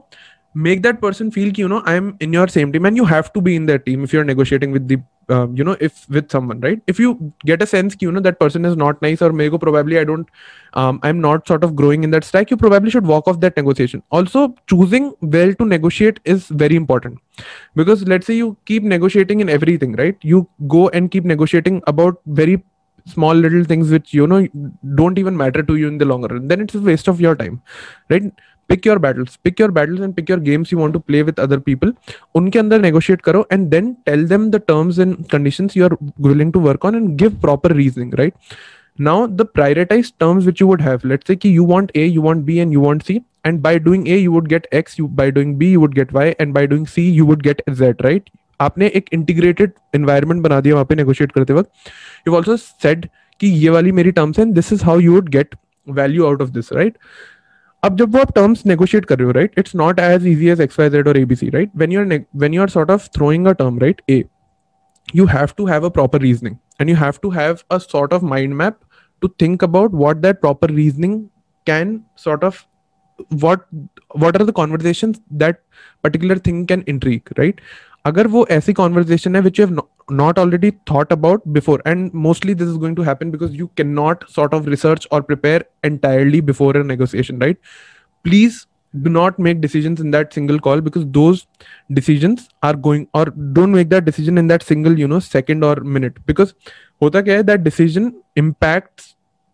make 0.53 0.81
that 0.83 0.99
person 1.01 1.29
feel 1.31 1.51
you 1.55 1.67
know 1.67 1.81
i'm 1.85 2.17
in 2.19 2.33
your 2.33 2.47
same 2.47 2.71
team 2.71 2.85
and 2.85 2.97
you 2.97 3.05
have 3.05 3.31
to 3.33 3.41
be 3.41 3.55
in 3.55 3.65
that 3.65 3.85
team 3.85 4.03
if 4.03 4.11
you're 4.11 4.23
negotiating 4.23 4.71
with 4.71 4.87
the 4.87 4.97
uh, 5.29 5.47
you 5.53 5.63
know 5.63 5.77
if 5.79 6.09
with 6.09 6.31
someone 6.31 6.59
right? 6.59 6.81
If 6.87 6.99
you 6.99 7.33
get 7.45 7.61
a 7.61 7.65
sense 7.65 7.95
you 7.99 8.11
know 8.11 8.19
that 8.19 8.39
person 8.39 8.65
is 8.65 8.75
not 8.75 9.01
nice 9.01 9.21
or 9.21 9.31
maybe 9.31 9.57
probably 9.57 9.99
i 9.99 10.03
don't 10.03 10.27
um, 10.73 10.99
i'm 11.03 11.21
not 11.21 11.47
sort 11.47 11.63
of 11.63 11.75
growing 11.75 12.03
in 12.03 12.11
that 12.11 12.23
stack 12.23 12.49
you 12.49 12.57
probably 12.57 12.89
should 12.89 13.05
walk 13.05 13.27
off 13.27 13.39
that 13.41 13.55
negotiation. 13.55 14.01
Also 14.11 14.55
choosing 14.67 15.13
well 15.21 15.53
to 15.53 15.65
negotiate 15.65 16.19
is 16.25 16.47
very 16.47 16.75
important. 16.75 17.19
Because 17.75 18.07
let's 18.07 18.27
say 18.27 18.33
you 18.33 18.57
keep 18.65 18.83
negotiating 18.83 19.39
in 19.39 19.49
everything 19.49 19.93
right? 19.93 20.17
You 20.21 20.49
go 20.67 20.89
and 20.89 21.11
keep 21.11 21.25
negotiating 21.25 21.81
about 21.87 22.21
very 22.25 22.63
small 23.05 23.33
little 23.33 23.63
things 23.63 23.89
which 23.89 24.13
you 24.13 24.27
know 24.27 24.47
don't 24.95 25.17
even 25.17 25.35
matter 25.35 25.63
to 25.63 25.75
you 25.75 25.87
in 25.87 25.97
the 25.97 26.05
longer 26.05 26.27
run 26.27 26.47
then 26.47 26.61
it's 26.61 26.75
a 26.75 26.79
waste 26.79 27.07
of 27.07 27.19
your 27.19 27.35
time 27.35 27.59
right 28.09 28.31
pick 28.71 28.89
your 28.89 28.97
battles 29.05 29.37
pick 29.47 29.61
your 29.63 29.69
battles 29.77 30.01
and 30.07 30.15
pick 30.17 30.33
your 30.33 30.39
games 30.49 30.71
you 30.71 30.79
want 30.81 30.97
to 30.97 31.01
play 31.11 31.21
with 31.29 31.39
other 31.45 31.59
people 31.69 31.93
unke 32.39 32.59
andar 32.63 32.81
negotiate 32.87 33.23
karo 33.29 33.45
and 33.57 33.71
then 33.75 33.87
tell 34.09 34.25
them 34.33 34.49
the 34.57 34.61
terms 34.73 34.99
and 35.05 35.29
conditions 35.35 35.77
you 35.79 35.87
are 35.89 35.95
willing 36.29 36.51
to 36.57 36.65
work 36.67 36.89
on 36.89 36.99
and 36.99 37.15
give 37.23 37.39
proper 37.47 37.73
reasoning 37.81 38.11
right 38.23 38.35
now 39.09 39.17
the 39.41 39.47
prioritized 39.57 40.13
terms 40.25 40.51
which 40.51 40.61
you 40.63 40.67
would 40.73 40.85
have 40.89 41.07
let's 41.13 41.31
say 41.31 41.37
ki 41.45 41.53
you 41.59 41.69
want 41.73 41.95
a 42.03 42.05
you 42.17 42.25
want 42.29 42.45
b 42.51 42.59
and 42.65 42.77
you 42.77 42.85
want 42.89 43.09
c 43.11 43.21
and 43.49 43.61
by 43.67 43.77
doing 43.87 44.05
a 44.15 44.19
you 44.25 44.35
would 44.37 44.49
get 44.53 44.67
x 44.83 44.99
you 45.01 45.07
by 45.21 45.29
doing 45.39 45.55
b 45.63 45.71
you 45.75 45.85
would 45.85 45.95
get 46.01 46.11
y 46.19 46.27
and 46.45 46.59
by 46.59 46.65
doing 46.73 46.85
c 46.95 47.09
you 47.21 47.29
would 47.31 47.49
get 47.49 47.65
z 47.81 47.95
right 48.09 48.35
आपने 48.61 48.87
एक 48.95 49.05
integrated 49.13 49.71
environment 49.95 50.41
बना 50.43 50.59
दिया 50.61 50.75
वहाँ 50.75 50.85
पे 50.85 50.95
negotiate 50.95 51.31
करते 51.31 51.53
वक्त 51.53 52.27
you 52.27 52.33
also 52.35 52.55
said 52.57 53.05
कि 53.41 53.47
ये 53.47 53.69
वाली 53.69 53.91
मेरी 53.99 54.11
terms 54.11 54.39
and 54.39 54.53
this 54.55 54.71
is 54.73 54.83
how 54.85 54.99
you 54.99 55.13
would 55.13 55.29
get 55.35 55.55
value 55.99 56.25
out 56.25 56.41
of 56.41 56.49
this 56.57 56.71
right 56.73 56.97
अब 57.82 57.96
जब 57.96 58.14
वो 58.14 58.20
आप 58.20 58.32
टर्म्स 58.34 58.64
नेगोशिएट 58.66 59.04
कर 59.04 59.18
रहे 59.18 59.26
हो 59.26 59.32
right 59.32 59.58
it's 59.58 59.74
not 59.76 59.98
as 60.00 60.26
easy 60.26 60.48
as 60.50 60.60
X 60.60 60.78
Y 60.80 60.90
Z 60.90 61.08
और 61.08 61.16
ABC 61.18 61.48
right 61.54 61.70
when 61.76 61.92
you 61.92 62.00
are 62.00 62.20
when 62.36 62.54
you 62.54 62.62
are 62.62 62.68
sort 62.68 62.90
of 62.90 63.08
throwing 63.16 63.46
a 63.46 63.52
term 63.52 63.78
right 63.78 64.00
A 64.10 64.22
you 65.12 65.26
have 65.26 65.54
to 65.56 65.66
have 65.66 65.84
a 65.84 65.90
proper 65.90 66.18
reasoning 66.18 66.58
and 66.78 66.88
you 66.88 66.96
have 66.96 67.20
to 67.20 67.30
have 67.30 67.64
a 67.70 67.78
sort 67.80 68.12
of 68.12 68.22
mind 68.22 68.56
map 68.56 68.84
to 69.22 69.32
think 69.38 69.62
about 69.62 69.90
what 69.92 70.22
that 70.22 70.40
proper 70.40 70.66
reasoning 70.68 71.30
can 71.66 72.04
sort 72.16 72.42
of 72.42 72.66
what 73.28 73.66
what 74.10 74.40
are 74.40 74.44
the 74.44 74.52
conversations 74.52 75.20
that 75.30 75.60
particular 76.02 76.36
thing 76.36 76.66
can 76.66 76.82
intrigue 76.86 77.30
right 77.38 77.60
अगर 78.06 78.26
वो 78.26 78.46
ऐसी 78.50 78.72
conversation 78.72 79.36
है 79.36 79.42
which 79.42 79.60
you 79.60 79.66
have 79.66 79.80
not 80.12 80.38
already 80.38 80.70
thought 80.90 81.12
about 81.12 81.42
before 81.48 81.82
and 81.86 82.10
mostly 82.28 82.54
this 82.54 82.68
is 82.68 82.76
going 82.76 82.96
to 82.96 83.02
happen 83.02 83.30
because 83.30 83.54
you 83.56 83.66
can 83.76 83.88
not 83.94 84.24
sort 84.34 84.54
of 84.54 84.68
research 84.68 85.08
और 85.12 85.22
prepare 85.22 85.64
entirely 85.84 86.40
before 86.50 86.76
a 86.76 86.82
negotiation 86.82 87.40
right 87.42 87.58
please 88.24 88.64
do 88.94 89.10
not 89.10 89.38
make 89.38 89.60
decisions 89.60 90.00
in 90.00 90.10
that 90.12 90.32
single 90.32 90.58
call 90.58 90.80
because 90.80 91.04
those 91.06 91.46
decisions 91.92 92.48
are 92.62 92.74
going 92.74 93.06
or 93.12 93.24
don't 93.52 93.72
make 93.72 93.88
that 93.88 94.04
decision 94.04 94.38
in 94.38 94.46
that 94.46 94.62
single 94.62 94.98
you 94.98 95.08
know 95.08 95.18
second 95.18 95.64
or 95.64 95.74
minute 95.96 96.20
because 96.26 96.54
hota 97.00 97.22
kya 97.28 97.38
hai 97.38 97.46
that 97.50 97.64
decision 97.64 98.12
impacts 98.42 99.08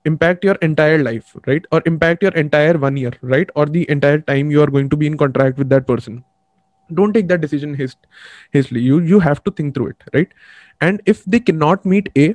impact 0.04 0.44
your 0.44 0.56
entire 0.66 0.99
life 1.06 1.32
right 1.47 1.70
or 1.70 1.82
impact 1.87 2.23
your 2.23 2.32
entire 2.42 2.76
one 2.85 2.97
year 2.97 3.12
right 3.23 3.50
or 3.54 3.66
the 3.66 3.87
entire 3.97 4.20
time 4.32 4.50
you 4.50 4.62
are 4.62 4.70
going 4.76 4.90
to 4.90 4.97
be 4.97 5.06
in 5.06 5.16
contract 5.25 5.59
with 5.59 5.70
that 5.70 5.87
person 5.87 6.23
don't 6.90 7.12
take 7.14 7.28
that 7.28 7.40
decision 7.40 7.75
hast- 7.80 8.06
hastily 8.52 8.80
you 8.80 8.99
you 9.12 9.20
have 9.26 9.42
to 9.44 9.50
think 9.59 9.75
through 9.75 9.88
it 9.92 10.09
right 10.14 10.32
and 10.80 11.02
if 11.06 11.25
they 11.25 11.40
cannot 11.50 11.85
meet 11.92 12.09
a 12.16 12.26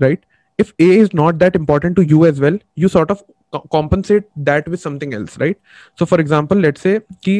right 0.00 0.24
if 0.58 0.72
a 0.78 0.88
is 1.04 1.14
not 1.20 1.38
that 1.38 1.56
important 1.56 1.96
to 1.96 2.02
you 2.14 2.24
as 2.26 2.40
well 2.40 2.58
you 2.74 2.88
sort 2.88 3.10
of 3.10 3.22
co- 3.52 3.66
compensate 3.76 4.28
that 4.50 4.68
with 4.68 4.80
something 4.80 5.14
else 5.20 5.38
right 5.44 5.58
so 5.98 6.06
for 6.06 6.20
example 6.20 6.58
let's 6.66 6.80
say 6.88 6.94
ki 7.28 7.36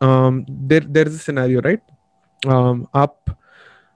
um, 0.00 0.44
there 0.72 0.86
there 0.96 1.06
is 1.06 1.14
a 1.14 1.22
scenario 1.26 1.60
right 1.68 1.82
um, 2.42 2.86
आप 2.94 3.36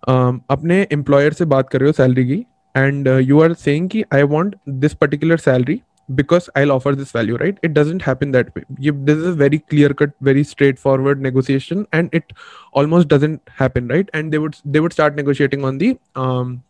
um, 0.09 0.41
अपने 0.51 0.81
employer 0.93 1.33
से 1.33 1.45
बात 1.55 1.71
कर 1.71 1.81
रहे 1.81 1.89
हो 1.89 1.93
salary 1.93 2.25
की 2.27 2.45
and 2.77 3.09
you 3.29 3.41
are 3.43 3.53
saying 3.65 3.89
कि 3.91 4.05
I 4.15 4.23
want 4.35 4.55
this 4.85 4.95
particular 5.01 5.37
salary 5.49 5.81
because 6.16 6.50
I'll 6.56 6.72
offer 6.72 6.96
this 6.96 7.12
value, 7.12 7.36
right? 7.38 7.58
It 7.64 7.74
doesn't 7.74 8.02
happen 8.02 8.32
that 8.32 8.56
way. 8.56 8.64
You, 8.80 8.94
this 9.04 9.18
is 9.18 9.26
a 9.26 9.34
very 9.34 9.60
clear 9.60 9.94
cut, 9.94 10.12
very 10.22 10.44
straightforward 10.44 11.22
negotiation, 11.22 11.88
and 11.92 12.10
it 12.14 12.32
almost 12.72 13.08
doesn't 13.08 13.42
happen, 13.48 13.88
right? 13.88 14.10
And 14.14 14.32
they 14.32 14.38
would 14.38 14.58
they 14.64 14.80
would 14.80 14.94
start 14.94 15.16
negotiating 15.16 15.66
on 15.66 15.78
the 15.78 16.00
um, 16.16 16.64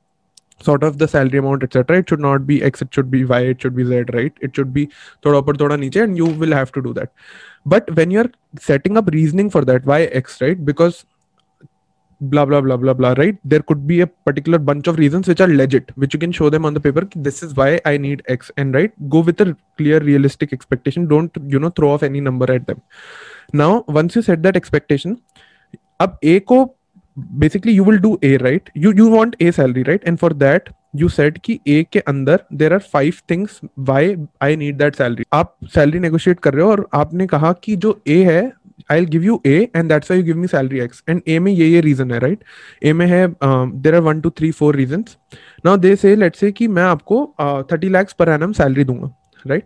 sort 0.62 0.84
of 0.84 0.98
the 0.98 1.08
salary 1.08 1.38
amount, 1.38 1.64
etc. 1.64 2.00
It 2.00 2.10
should 2.10 2.20
not 2.20 2.48
be 2.48 2.64
X, 2.64 2.82
it 2.82 2.94
should 2.94 3.12
be 3.12 3.26
Y, 3.26 3.40
it 3.42 3.62
should 3.62 3.76
be 3.76 3.86
Z, 3.86 4.06
right? 4.14 4.34
It 4.42 4.56
should 4.56 4.74
be 4.74 4.88
thoda 5.22 5.44
upar, 5.44 5.56
thoda 5.56 5.80
niche, 5.80 5.98
and 5.98 6.18
you 6.18 6.26
will 6.26 6.52
have 6.52 6.72
to 6.72 6.82
do 6.82 6.94
that. 6.94 7.12
But 7.66 7.96
when 7.96 8.10
you're 8.12 8.32
setting 8.60 8.98
up 8.98 9.08
reasoning 9.08 9.50
for 9.50 9.64
that, 9.66 9.86
why 9.86 10.04
X, 10.06 10.42
right? 10.42 10.64
Because 10.66 11.06
blah 12.20 12.46
blah 12.46 12.62
blah 12.62 12.78
blah 12.78 12.94
blah 12.94 13.14
right 13.18 13.38
there 13.44 13.62
could 13.62 13.86
be 13.86 14.02
a 14.02 14.08
particular 14.08 14.58
bunch 14.58 14.88
of 14.88 14.98
reasons 14.98 15.28
which 15.28 15.40
are 15.40 15.48
legit 15.48 15.92
which 15.96 16.14
you 16.14 16.20
can 16.20 16.32
show 16.32 16.50
them 16.50 16.66
on 16.66 16.74
the 16.74 16.80
paper 16.80 17.08
this 17.16 17.44
is 17.44 17.54
why 17.56 17.80
i 17.86 17.98
need 17.98 18.24
x 18.28 18.52
and 18.58 18.74
right 18.74 18.94
go 19.10 19.20
with 19.20 19.40
a 19.42 19.56
clear 19.78 20.00
realistic 20.00 20.54
expectation 20.54 21.08
don't 21.08 21.32
you 21.48 21.60
know 21.60 21.70
throw 21.70 21.92
off 21.92 22.04
any 22.04 22.20
number 22.20 22.52
at 22.52 22.66
them 22.66 22.82
now 23.54 23.84
once 23.88 24.16
you 24.16 24.22
set 24.22 24.42
that 24.42 24.56
expectation 24.56 25.22
up 26.00 26.18
a 26.24 26.40
ko 26.40 26.76
basically 27.38 27.72
you 27.72 27.84
will 27.84 27.98
do 27.98 28.18
a 28.22 28.38
right 28.38 28.70
you 28.74 28.92
you 28.92 29.08
want 29.10 29.36
a 29.40 29.52
salary 29.52 29.84
right 29.84 30.02
and 30.06 30.20
for 30.20 30.30
that 30.30 30.70
you 30.96 31.10
said 31.10 31.40
कि 31.46 31.60
A 31.68 31.84
के 31.84 32.00
अंदर 32.00 32.40
there 32.54 32.74
are 32.74 32.80
five 32.80 33.22
things 33.28 33.62
why 33.76 34.18
I 34.42 34.56
need 34.56 34.80
that 34.80 34.96
salary. 34.96 35.26
आप 35.34 35.56
salary 35.74 36.00
negotiate 36.00 36.40
कर 36.44 36.54
रहे 36.54 36.64
हो 36.64 36.72
और 36.72 36.88
आपने 36.94 37.28
कहा 37.28 37.54
कि 37.54 37.76
जो 37.76 38.02
A 38.08 38.26
है 38.26 38.52
I 38.92 39.06
give 39.06 39.24
you 39.24 39.42
A 39.46 39.58
and 39.76 39.90
that's 39.90 40.12
why 40.12 40.20
you 40.20 40.26
give 40.26 40.38
me 40.38 40.48
salary 40.48 40.80
X 40.80 41.04
and 41.10 41.22
A 41.28 41.38
में 41.40 41.52
ये 41.52 41.68
ये 41.68 41.82
रीजन 41.82 42.12
है 42.12 42.20
राइट 42.20 42.40
right? 42.40 42.86
ए 42.86 42.94
में 42.94 43.06
है 43.08 43.28
there 43.82 43.96
are 43.96 44.02
one 44.02 44.22
two 44.22 44.30
three 44.30 44.52
four 44.52 44.76
reason 44.76 45.06
now 45.66 45.78
they 45.78 45.96
say 45.96 46.16
let 46.16 46.36
say 46.36 46.52
कि 46.52 46.68
मैं 46.68 46.84
आपको 46.84 47.26
thirty 47.72 47.90
lakhs 47.90 48.14
per 48.20 48.30
annum 48.30 48.52
salary 48.62 48.84
दूँगा 48.84 49.14
right 49.48 49.66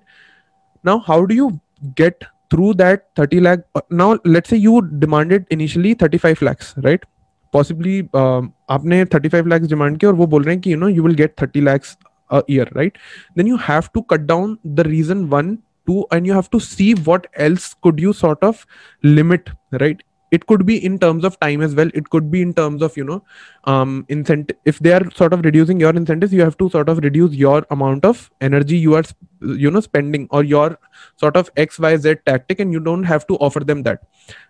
now 0.85 0.99
how 1.07 1.25
do 1.25 1.35
you 1.35 1.49
get 1.97 2.25
through 2.51 2.73
that 2.79 3.03
30 3.15 3.41
lakh 3.47 3.61
now 4.01 4.07
let's 4.35 4.53
say 4.53 4.57
you 4.57 4.81
demanded 5.03 5.45
initially 5.57 5.93
35 5.95 6.41
lakhs 6.47 6.73
right 6.87 7.05
possibly 7.53 7.95
uh, 8.21 8.41
आपने 8.75 9.03
35 9.05 9.51
lakhs 9.53 9.71
demand 9.73 9.99
किया 9.99 10.11
और 10.11 10.15
वो 10.17 10.27
बोल 10.33 10.43
रहे 10.43 10.55
हैं 10.55 10.61
कि 10.61 10.73
you 10.73 10.79
know 10.81 10.91
you 10.97 11.05
will 11.07 11.17
get 11.21 11.35
30 11.43 11.65
lakhs 11.69 11.95
a 12.29 12.41
year 12.55 12.67
right 12.79 12.99
then 13.37 13.51
you 13.51 13.59
have 13.69 13.91
to 13.97 14.03
cut 14.13 14.27
down 14.33 14.57
the 14.79 14.87
reason 14.89 15.23
one 15.35 15.57
to 15.91 16.05
and 16.11 16.25
you 16.25 16.33
have 16.33 16.49
to 16.51 16.59
see 16.59 16.93
what 17.09 17.27
else 17.47 17.73
could 17.87 17.99
you 17.99 18.13
sort 18.13 18.43
of 18.43 18.65
limit 19.03 19.49
right 19.79 20.03
it 20.31 20.45
could 20.47 20.65
be 20.65 20.83
in 20.83 20.97
terms 20.97 21.25
of 21.25 21.39
time 21.39 21.61
as 21.61 21.75
well. 21.75 21.89
It 21.93 22.09
could 22.09 22.31
be 22.31 22.41
in 22.41 22.53
terms 22.53 22.81
of 22.81 22.95
you 22.97 23.03
know 23.03 23.23
um 23.65 24.05
incentive 24.09 24.57
if 24.65 24.79
they 24.79 24.93
are 24.93 25.09
sort 25.11 25.33
of 25.33 25.43
reducing 25.45 25.79
your 25.79 25.91
incentives 25.91 26.33
you 26.33 26.41
have 26.41 26.57
to 26.57 26.69
sort 26.69 26.89
of 26.89 26.99
reduce 26.99 27.33
your 27.33 27.65
amount 27.69 28.05
of 28.05 28.31
energy 28.41 28.77
you 28.77 28.95
are 28.95 29.03
you 29.41 29.69
know 29.69 29.79
spending 29.79 30.27
or 30.31 30.43
your 30.43 30.79
sort 31.17 31.35
of 31.35 31.53
xyz 31.55 32.25
tactic 32.25 32.59
and 32.59 32.71
you 32.71 32.79
don't 32.79 33.03
have 33.03 33.27
to 33.27 33.35
offer 33.35 33.59
them 33.59 33.83
that. 33.83 34.01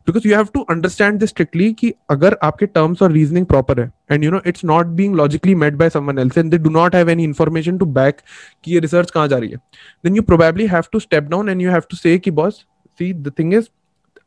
Because 0.06 0.26
you 0.26 0.34
have 0.36 0.54
to 0.54 0.66
understand 0.70 1.20
this 1.20 1.32
strictly 1.32 1.74
ki 1.74 1.94
agar 2.10 2.32
aapke 2.44 2.74
terms 2.74 3.02
or 3.02 3.10
reasoning 3.10 3.46
proper 3.46 3.76
hai 3.82 3.90
and 4.10 4.24
you 4.24 4.32
know 4.32 4.42
it's 4.46 4.64
not 4.64 4.96
being 4.96 5.14
logically 5.14 5.56
met 5.56 5.78
by 5.78 5.90
someone 5.90 6.20
else 6.20 6.38
and 6.38 6.52
they 6.52 6.58
do 6.58 6.70
not 6.70 6.94
have 6.94 7.10
any 7.10 7.24
information 7.24 7.80
to 7.84 7.86
back 8.00 8.24
ki 8.64 8.80
research 8.88 9.14
ja 9.20 9.28
rahi 9.36 9.54
hai 9.54 9.62
then 10.04 10.16
you 10.16 10.24
probably 10.32 10.68
have 10.78 10.92
to 10.96 11.06
step 11.08 11.30
down 11.36 11.54
and 11.56 11.68
you 11.68 11.78
have 11.78 11.88
to 11.94 12.02
say 12.06 12.18
ki 12.28 12.36
boss 12.42 12.66
see 13.02 13.14
the 13.30 13.32
thing 13.32 13.54
is 13.62 13.70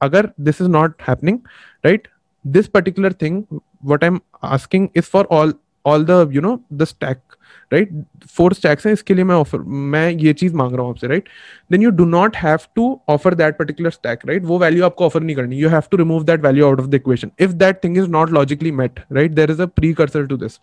अगर 0.03 0.29
this 0.47 0.61
is 0.63 0.69
not 0.69 1.07
happening 1.07 1.39
right 1.85 2.07
this 2.45 2.69
particular 2.69 3.11
thing 3.23 3.41
what 3.83 4.03
i'm 4.03 4.21
asking 4.51 4.85
is 4.93 5.09
for 5.15 5.23
all 5.29 5.51
all 5.85 6.05
the 6.05 6.19
you 6.29 6.41
know 6.41 6.55
the 6.73 6.87
stack 6.87 7.39
right 7.71 7.89
four 8.35 8.53
stacks 8.53 8.85
हैं 8.85 8.93
इसके 8.93 9.13
लिए 9.13 9.23
मैं 9.23 9.35
offer 9.35 9.59
मैं 9.93 10.09
ये 10.11 10.33
चीज 10.33 10.53
मांग 10.53 10.75
रहा 10.75 10.81
हूँ 10.81 10.89
आपसे 10.89 11.07
right 11.07 11.29
then 11.71 11.81
you 11.81 11.89
do 11.91 12.05
not 12.05 12.35
have 12.35 12.59
to 12.75 12.85
offer 13.09 13.35
that 13.35 13.57
particular 13.57 13.89
stack 13.89 14.19
right 14.27 14.45
वो 14.45 14.57
वैल्यू 14.59 14.85
आपको 14.85 15.05
ऑफर 15.05 15.21
नहीं 15.21 15.35
करनी 15.35 15.57
you 15.57 15.69
have 15.69 15.83
to 15.91 15.97
remove 15.97 16.23
that 16.23 16.41
value 16.43 16.65
out 16.65 16.79
of 16.79 16.87
the 16.87 16.95
equation 16.95 17.31
if 17.39 17.51
that 17.63 17.83
thing 17.83 17.97
is 17.97 18.09
not 18.09 18.31
logically 18.31 18.71
met 18.81 18.99
right 19.11 19.31
there 19.31 19.51
is 19.51 19.61
a 19.61 19.65
pre 19.75 19.93
cursor 19.93 20.25
to 20.27 20.37
this 20.37 20.59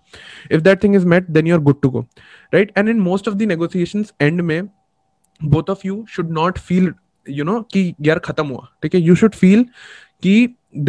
if 0.51 0.61
that 0.61 0.83
thing 0.83 0.97
is 0.97 1.05
met 1.15 1.31
then 1.31 1.47
you 1.47 1.55
are 1.55 1.61
good 1.63 1.81
to 1.83 1.91
go 1.91 2.07
right 2.55 2.73
and 2.79 2.89
in 2.89 3.01
most 3.01 3.29
of 3.29 3.35
the 3.35 3.49
negotiation 3.49 4.05
and 4.21 4.41
में 4.41 4.61
both 5.41 5.71
of 5.71 5.87
you 5.87 6.05
should 6.09 6.31
not 6.33 6.59
feel 6.59 6.93
you 7.30 7.44
know 7.46 7.62
कि 7.74 7.94
यार 8.02 8.20
खत्म 8.20 8.48
हुआ 8.48 8.68
ठीक 8.84 8.96
है 8.96 9.02
you 9.02 9.16
should 9.16 9.36
feel 9.36 9.66
कि 10.24 10.36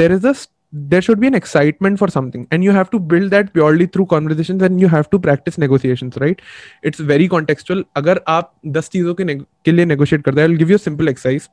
there 0.01 0.13
is 0.13 0.27
a 0.27 0.33
there 0.73 1.03
should 1.03 1.21
be 1.21 1.27
an 1.27 1.35
excitement 1.35 1.99
for 1.99 2.09
something 2.09 2.47
and 2.51 2.65
you 2.65 2.73
have 2.73 2.91
to 2.91 2.99
build 2.99 3.31
that 3.31 3.53
purely 3.53 3.87
through 3.87 4.07
conversations 4.07 4.63
and 4.63 4.81
you 4.81 4.89
have 4.89 5.09
to 5.11 5.19
practice 5.19 5.59
negotiations 5.59 6.17
right 6.17 6.41
it's 6.83 6.99
very 6.99 7.27
contextual 7.35 7.83
agar 7.95 8.15
aap 8.35 8.53
10 8.79 8.89
cheezon 8.95 9.19
ke, 9.19 9.27
ke 9.67 9.75
liye 9.75 9.89
negotiate 9.91 10.25
karte 10.29 10.41
hain 10.43 10.51
i'll 10.51 10.61
give 10.63 10.73
you 10.75 10.79
a 10.81 10.85
simple 10.85 11.13
exercise 11.13 11.51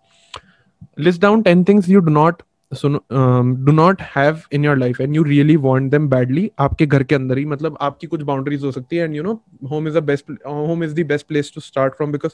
list 1.08 1.22
down 1.26 1.44
10 1.44 1.66
things 1.72 1.90
you 1.96 2.02
do 2.02 2.14
not 2.20 2.42
um, 2.72 3.66
do 3.66 3.72
not 3.72 4.00
have 4.00 4.48
in 4.52 4.64
your 4.64 4.76
life 4.76 5.00
and 5.00 5.16
you 5.16 5.24
really 5.24 5.58
want 5.58 5.90
them 5.92 6.08
badly 6.08 6.50
आपके 6.60 6.86
घर 6.86 7.04
के 7.04 7.16
अंदर 7.16 7.38
ही 7.38 7.46
मतलब 7.46 7.78
आपकी 7.82 8.08
कुछ 8.08 8.22
boundaries 8.24 8.64
हो 8.64 8.72
सकती 8.72 8.98
है 8.98 9.04
and 9.04 9.16
you 9.16 9.24
know 9.24 9.34
home 9.72 9.88
is 9.88 9.98
the 9.98 10.04
best 10.04 10.32
home 10.48 10.84
is 10.84 10.94
the 10.96 11.06
best 11.08 11.28
place 11.28 11.52
to 11.56 11.62
start 11.62 11.96
from 11.98 12.12
because 12.12 12.34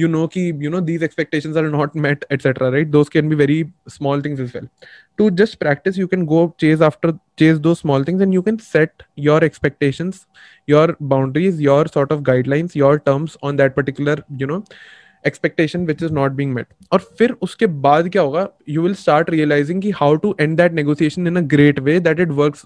you 0.00 0.08
know 0.08 0.26
कि 0.34 0.48
you 0.64 0.70
know 0.70 0.80
these 0.80 1.02
expectations 1.02 1.56
are 1.56 1.70
not 1.70 1.96
met 1.96 2.24
etcetera 2.32 2.68
right 2.68 2.88
those 2.88 3.08
can 3.08 3.28
be 3.28 3.36
very 3.36 3.64
small 3.88 4.22
things 4.22 4.40
is 4.40 4.52
well 4.54 4.68
to 5.18 5.24
just 5.38 5.56
practice 5.60 5.96
you 6.00 6.06
can 6.10 6.22
go 6.28 6.38
chase 6.62 6.82
after 6.86 7.08
chase 7.40 7.58
those 7.64 7.80
small 7.80 8.04
things 8.04 8.22
and 8.22 8.36
you 8.36 8.42
can 8.44 8.58
set 8.66 9.02
your 9.26 9.44
expectations 9.48 10.20
your 10.66 10.84
boundaries 11.12 11.60
your 11.60 11.82
sort 11.96 12.14
of 12.16 12.22
guidelines 12.28 12.74
your 12.74 12.92
terms 13.10 13.36
on 13.42 13.58
that 13.60 13.74
particular 13.74 14.16
you 14.42 14.48
know 14.52 14.58
expectation 15.26 15.84
which 15.86 16.02
is 16.02 16.12
not 16.12 16.32
being 16.32 16.52
met 16.54 16.66
और 16.92 17.00
फिर 17.18 17.32
उसके 17.42 17.66
बाद 17.86 18.08
क्या 18.08 18.22
होगा? 18.22 18.46
You 18.68 18.82
will 18.82 18.94
start 18.94 19.30
realising 19.30 19.82
की 19.82 19.90
how 19.90 20.16
to 20.16 20.34
end 20.40 20.56
that 20.56 20.72
negotiation 20.72 21.26
in 21.26 21.36
a 21.36 21.40
great 21.54 21.80
way 21.80 21.98
that 22.00 22.20
it 22.20 22.28
work 22.30 22.56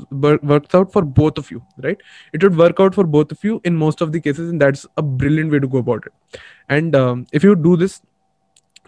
work 0.44 0.76
out 0.76 0.90
for 0.92 1.04
both 1.20 1.38
of 1.38 1.48
you 1.52 1.60
right 1.80 2.02
it 2.34 2.44
would 2.44 2.54
work 2.54 2.80
out 2.80 2.94
for 2.94 3.06
both 3.06 3.32
of 3.32 3.46
you 3.46 3.60
in 3.66 3.76
most 3.76 4.02
of 4.02 4.10
the 4.10 4.18
cases 4.18 4.48
in 4.48 4.58
that's 4.58 4.86
a 4.98 5.02
brilliant 5.02 5.52
way 5.52 5.58
to 5.58 5.68
go 5.68 5.82
about 5.82 6.06
it 6.06 6.40
and 6.72 6.96
if 7.34 7.46
you 7.46 7.54
do 7.54 7.76
this 7.76 8.00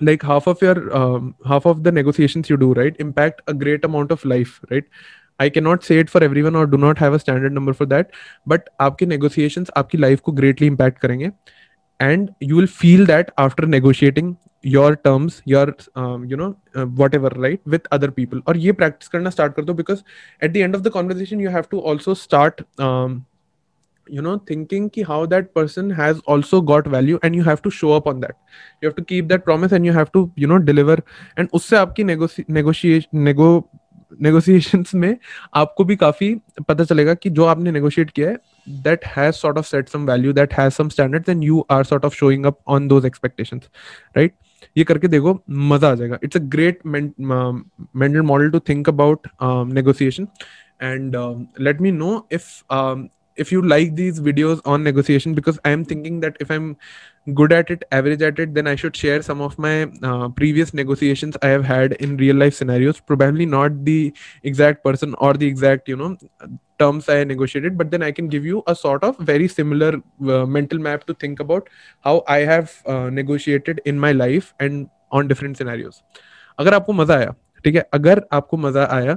like 0.03 0.25
half 0.25 0.49
of 0.51 0.65
your 0.65 0.77
half 1.47 1.69
of 1.69 1.79
the 1.79 1.89
negotiation 1.89 2.43
you 2.51 2.57
do 2.57 2.73
right 2.73 3.01
impact 3.01 3.41
a 3.49 3.53
great 3.53 3.85
amount 3.85 4.13
of 4.13 4.29
life 4.29 4.59
right 4.73 4.87
I 5.41 5.51
के 5.51 5.61
not 5.61 5.83
say 5.83 5.99
it 6.01 6.09
for 6.09 6.25
everyone 6.43 6.57
और 6.57 6.67
do 6.71 6.77
not 6.77 7.01
है 7.01 7.19
standard 7.19 7.53
number 7.53 7.73
for 7.73 7.89
that 7.89 8.11
but 8.49 8.69
आपके 8.81 9.07
negotiation 9.07 9.65
आपकी 9.77 9.99
life 9.99 10.21
को 10.21 10.33
greatly 10.33 10.67
impact 10.67 10.99
करेंगे। 10.99 11.31
And 12.01 12.31
you 12.41 12.57
will 12.57 12.67
feel 12.67 13.05
that 13.07 13.31
after 13.39 13.67
negotiating 13.67 14.37
your 14.63 14.97
terms 14.97 15.43
your 15.45 15.75
um, 15.95 16.25
you 16.25 16.37
know 16.37 16.57
uh, 16.75 16.85
whatever 16.85 17.29
right 17.37 17.61
with 17.67 17.87
other 17.93 18.11
people 18.11 18.41
और 18.49 18.57
ये 18.57 18.73
practice 18.73 19.09
करना 19.09 19.31
start 19.31 19.55
कर 19.57 19.65
दो 19.65 19.75
because 19.75 20.05
at 20.43 20.53
the 20.53 20.63
end 20.63 20.75
of 20.75 20.83
the 20.83 20.91
conversation 20.91 21.41
you 21.41 21.49
have 21.49 21.69
to 21.69 21.81
also 21.81 22.15
start 22.15 22.63
um, 22.79 23.25
you 24.07 24.23
know 24.23 24.39
thinking 24.51 24.91
ki 24.91 25.03
how 25.03 25.27
that 25.27 25.55
person 25.55 25.91
has 25.91 26.21
also 26.27 26.61
got 26.61 26.87
value 26.87 27.19
and 27.23 27.35
you 27.35 27.43
have 27.43 27.63
to 27.63 27.71
show 27.71 27.93
up 27.93 28.07
on 28.07 28.21
that 28.21 28.37
you 28.81 28.89
have 28.89 28.97
to 28.97 29.05
keep 29.05 29.29
that 29.29 29.45
promise 29.45 29.73
and 29.73 29.85
you 29.85 29.93
have 29.93 30.13
to 30.13 30.31
you 30.37 30.47
know 30.47 30.59
deliver 30.59 30.99
and 31.37 31.51
उससे 31.53 31.77
आपकी 31.77 32.05
negotiation 32.05 33.23
nego 33.29 33.69
negotiations 34.27 34.95
में 34.95 35.17
आपको 35.55 35.85
भी 35.85 35.97
काफ़ी 35.97 36.35
पता 36.69 36.85
चलेगा 36.85 37.15
कि 37.15 37.31
जो 37.31 37.45
आपने 37.45 37.73
negotiate 37.73 38.11
किया 38.11 38.29
है 38.29 38.39
that 38.68 39.04
has 39.04 39.38
sort 39.38 39.58
of 39.58 39.68
set 39.68 39.90
some 39.90 40.06
value 40.06 40.34
that 40.34 40.54
has 40.54 40.76
some 40.76 40.90
standards 40.90 41.30
and 41.30 41.44
you 41.44 41.66
are 41.70 41.84
sort 41.84 42.06
of 42.06 42.16
showing 42.16 42.46
up 42.46 42.62
on 42.68 42.88
those 42.88 43.06
expectations 43.06 43.70
right 44.16 44.32
ये 44.78 44.84
करके 44.84 45.08
देखो 45.08 45.44
मजा 45.50 45.92
आ 45.92 45.96
जाएगा 45.96 46.18
it's 46.24 46.38
a 46.38 46.40
great 46.40 46.80
mental 46.86 48.22
model 48.22 48.50
to 48.50 48.60
think 48.60 48.90
about 48.90 49.28
negotiation 49.44 50.28
and 50.80 51.16
um, 51.16 51.48
let 51.60 51.80
me 51.80 51.92
know 51.92 52.26
if 53.38 53.52
um, 53.52 53.52
if 53.52 53.52
you 53.52 53.62
like 53.62 53.96
these 53.96 54.20
videos 54.20 54.62
on 54.66 54.84
negotiation 54.84 55.34
because 55.34 55.60
i 55.66 55.70
am 55.70 55.84
thinking 55.84 56.20
that 56.20 56.38
if 56.40 56.52
i'm 56.52 56.78
good 57.34 57.52
at 57.52 57.70
it 57.70 57.84
average 57.92 58.22
at 58.22 58.40
it 58.40 58.54
then 58.54 58.68
i 58.68 58.76
should 58.76 58.96
share 58.96 59.22
some 59.22 59.42
of 59.42 59.58
my 59.58 59.84
uh, 60.04 60.30
previous 60.30 60.74
negotiations 60.74 61.38
i 61.42 61.48
have 61.48 61.66
had 61.66 61.94
in 61.94 62.18
real 62.18 62.36
life 62.36 62.54
scenarios 62.54 63.00
probably 63.00 63.46
not 63.46 63.86
the 63.86 64.14
exact 64.44 64.84
person 64.84 65.16
or 65.20 65.34
the 65.34 65.48
exact 65.48 65.88
you 65.88 65.96
know 65.96 66.18
terms 66.80 67.10
i 67.10 67.24
negotiated 67.24 67.78
but 67.78 67.92
then 67.92 68.02
i 68.02 68.12
can 68.12 68.28
give 68.28 68.46
you 68.46 68.64
a 68.68 68.76
sort 68.76 69.04
of 69.04 69.18
very 69.18 69.48
similar 69.48 69.96
uh, 70.30 70.46
mental 70.46 70.80
map 70.80 71.06
to 71.06 71.14
think 71.14 71.40
about 71.40 71.70
how 72.02 72.24
i 72.28 72.40
have 72.40 72.82
uh, 72.86 73.10
negotiated 73.10 73.82
in 73.86 74.00
my 74.00 74.12
life 74.12 74.54
and 74.60 74.90
on 75.12 75.28
different 75.28 75.58
scenarios 75.58 76.04
अगर 76.60 76.74
आपको 76.74 76.94
मजा 76.94 77.16
आया 77.16 77.36
ठीक 77.66 77.76
है 77.76 77.90
अगर 77.94 78.22
आपको 78.34 78.58
मजा 78.58 78.88
आया 78.92 79.14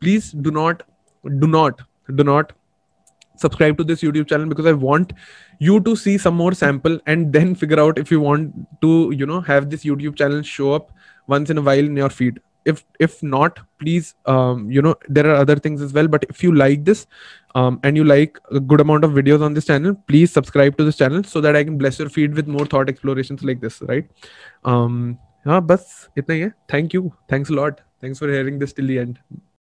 please 0.00 0.32
do 0.36 0.50
not 0.50 0.82
do 1.26 1.46
not 1.46 1.82
do 2.10 2.24
not 2.24 2.52
subscribe 3.37 3.77
to 3.77 3.83
this 3.83 4.01
youtube 4.01 4.27
channel 4.27 4.47
because 4.47 4.65
i 4.65 4.71
want 4.71 5.13
you 5.59 5.79
to 5.81 5.95
see 5.95 6.17
some 6.17 6.35
more 6.35 6.53
sample 6.53 6.99
and 7.05 7.31
then 7.31 7.55
figure 7.55 7.79
out 7.79 7.97
if 7.97 8.11
you 8.11 8.19
want 8.19 8.53
to 8.81 9.11
you 9.15 9.25
know 9.25 9.41
have 9.41 9.69
this 9.69 9.83
youtube 9.83 10.15
channel 10.15 10.41
show 10.41 10.73
up 10.73 10.91
once 11.27 11.49
in 11.49 11.57
a 11.57 11.61
while 11.61 11.79
in 11.79 11.95
your 11.95 12.09
feed. 12.09 12.39
If 12.65 12.83
if 12.99 13.21
not 13.21 13.59
please 13.79 14.15
um, 14.25 14.71
you 14.71 14.81
know 14.81 14.95
there 15.07 15.29
are 15.29 15.35
other 15.35 15.55
things 15.55 15.83
as 15.83 15.93
well 15.93 16.07
but 16.07 16.25
if 16.29 16.41
you 16.41 16.51
like 16.51 16.83
this 16.83 17.05
um, 17.53 17.79
and 17.83 17.95
you 17.95 18.03
like 18.03 18.39
a 18.51 18.59
good 18.59 18.81
amount 18.81 19.03
of 19.03 19.11
videos 19.11 19.43
on 19.43 19.53
this 19.53 19.67
channel 19.67 19.93
please 20.07 20.31
subscribe 20.31 20.75
to 20.79 20.83
this 20.83 20.97
channel 20.97 21.23
so 21.23 21.39
that 21.41 21.55
i 21.55 21.63
can 21.63 21.77
bless 21.77 21.99
your 21.99 22.09
feed 22.09 22.33
with 22.33 22.47
more 22.47 22.65
thought 22.65 22.89
explorations 22.89 23.43
like 23.43 23.61
this 23.61 23.81
right? 23.83 24.09
Um 24.63 25.19
yeah 25.45 25.59
bus 25.59 26.09
itna 26.17 26.41
hi 26.41 26.43
hai. 26.45 26.53
Thank 26.67 26.93
you. 26.93 27.13
Thanks 27.29 27.51
a 27.51 27.53
lot. 27.53 27.81
Thanks 28.01 28.17
for 28.17 28.31
hearing 28.37 28.57
this 28.57 28.73
till 28.73 28.87
the 28.87 28.97
end. 28.97 29.45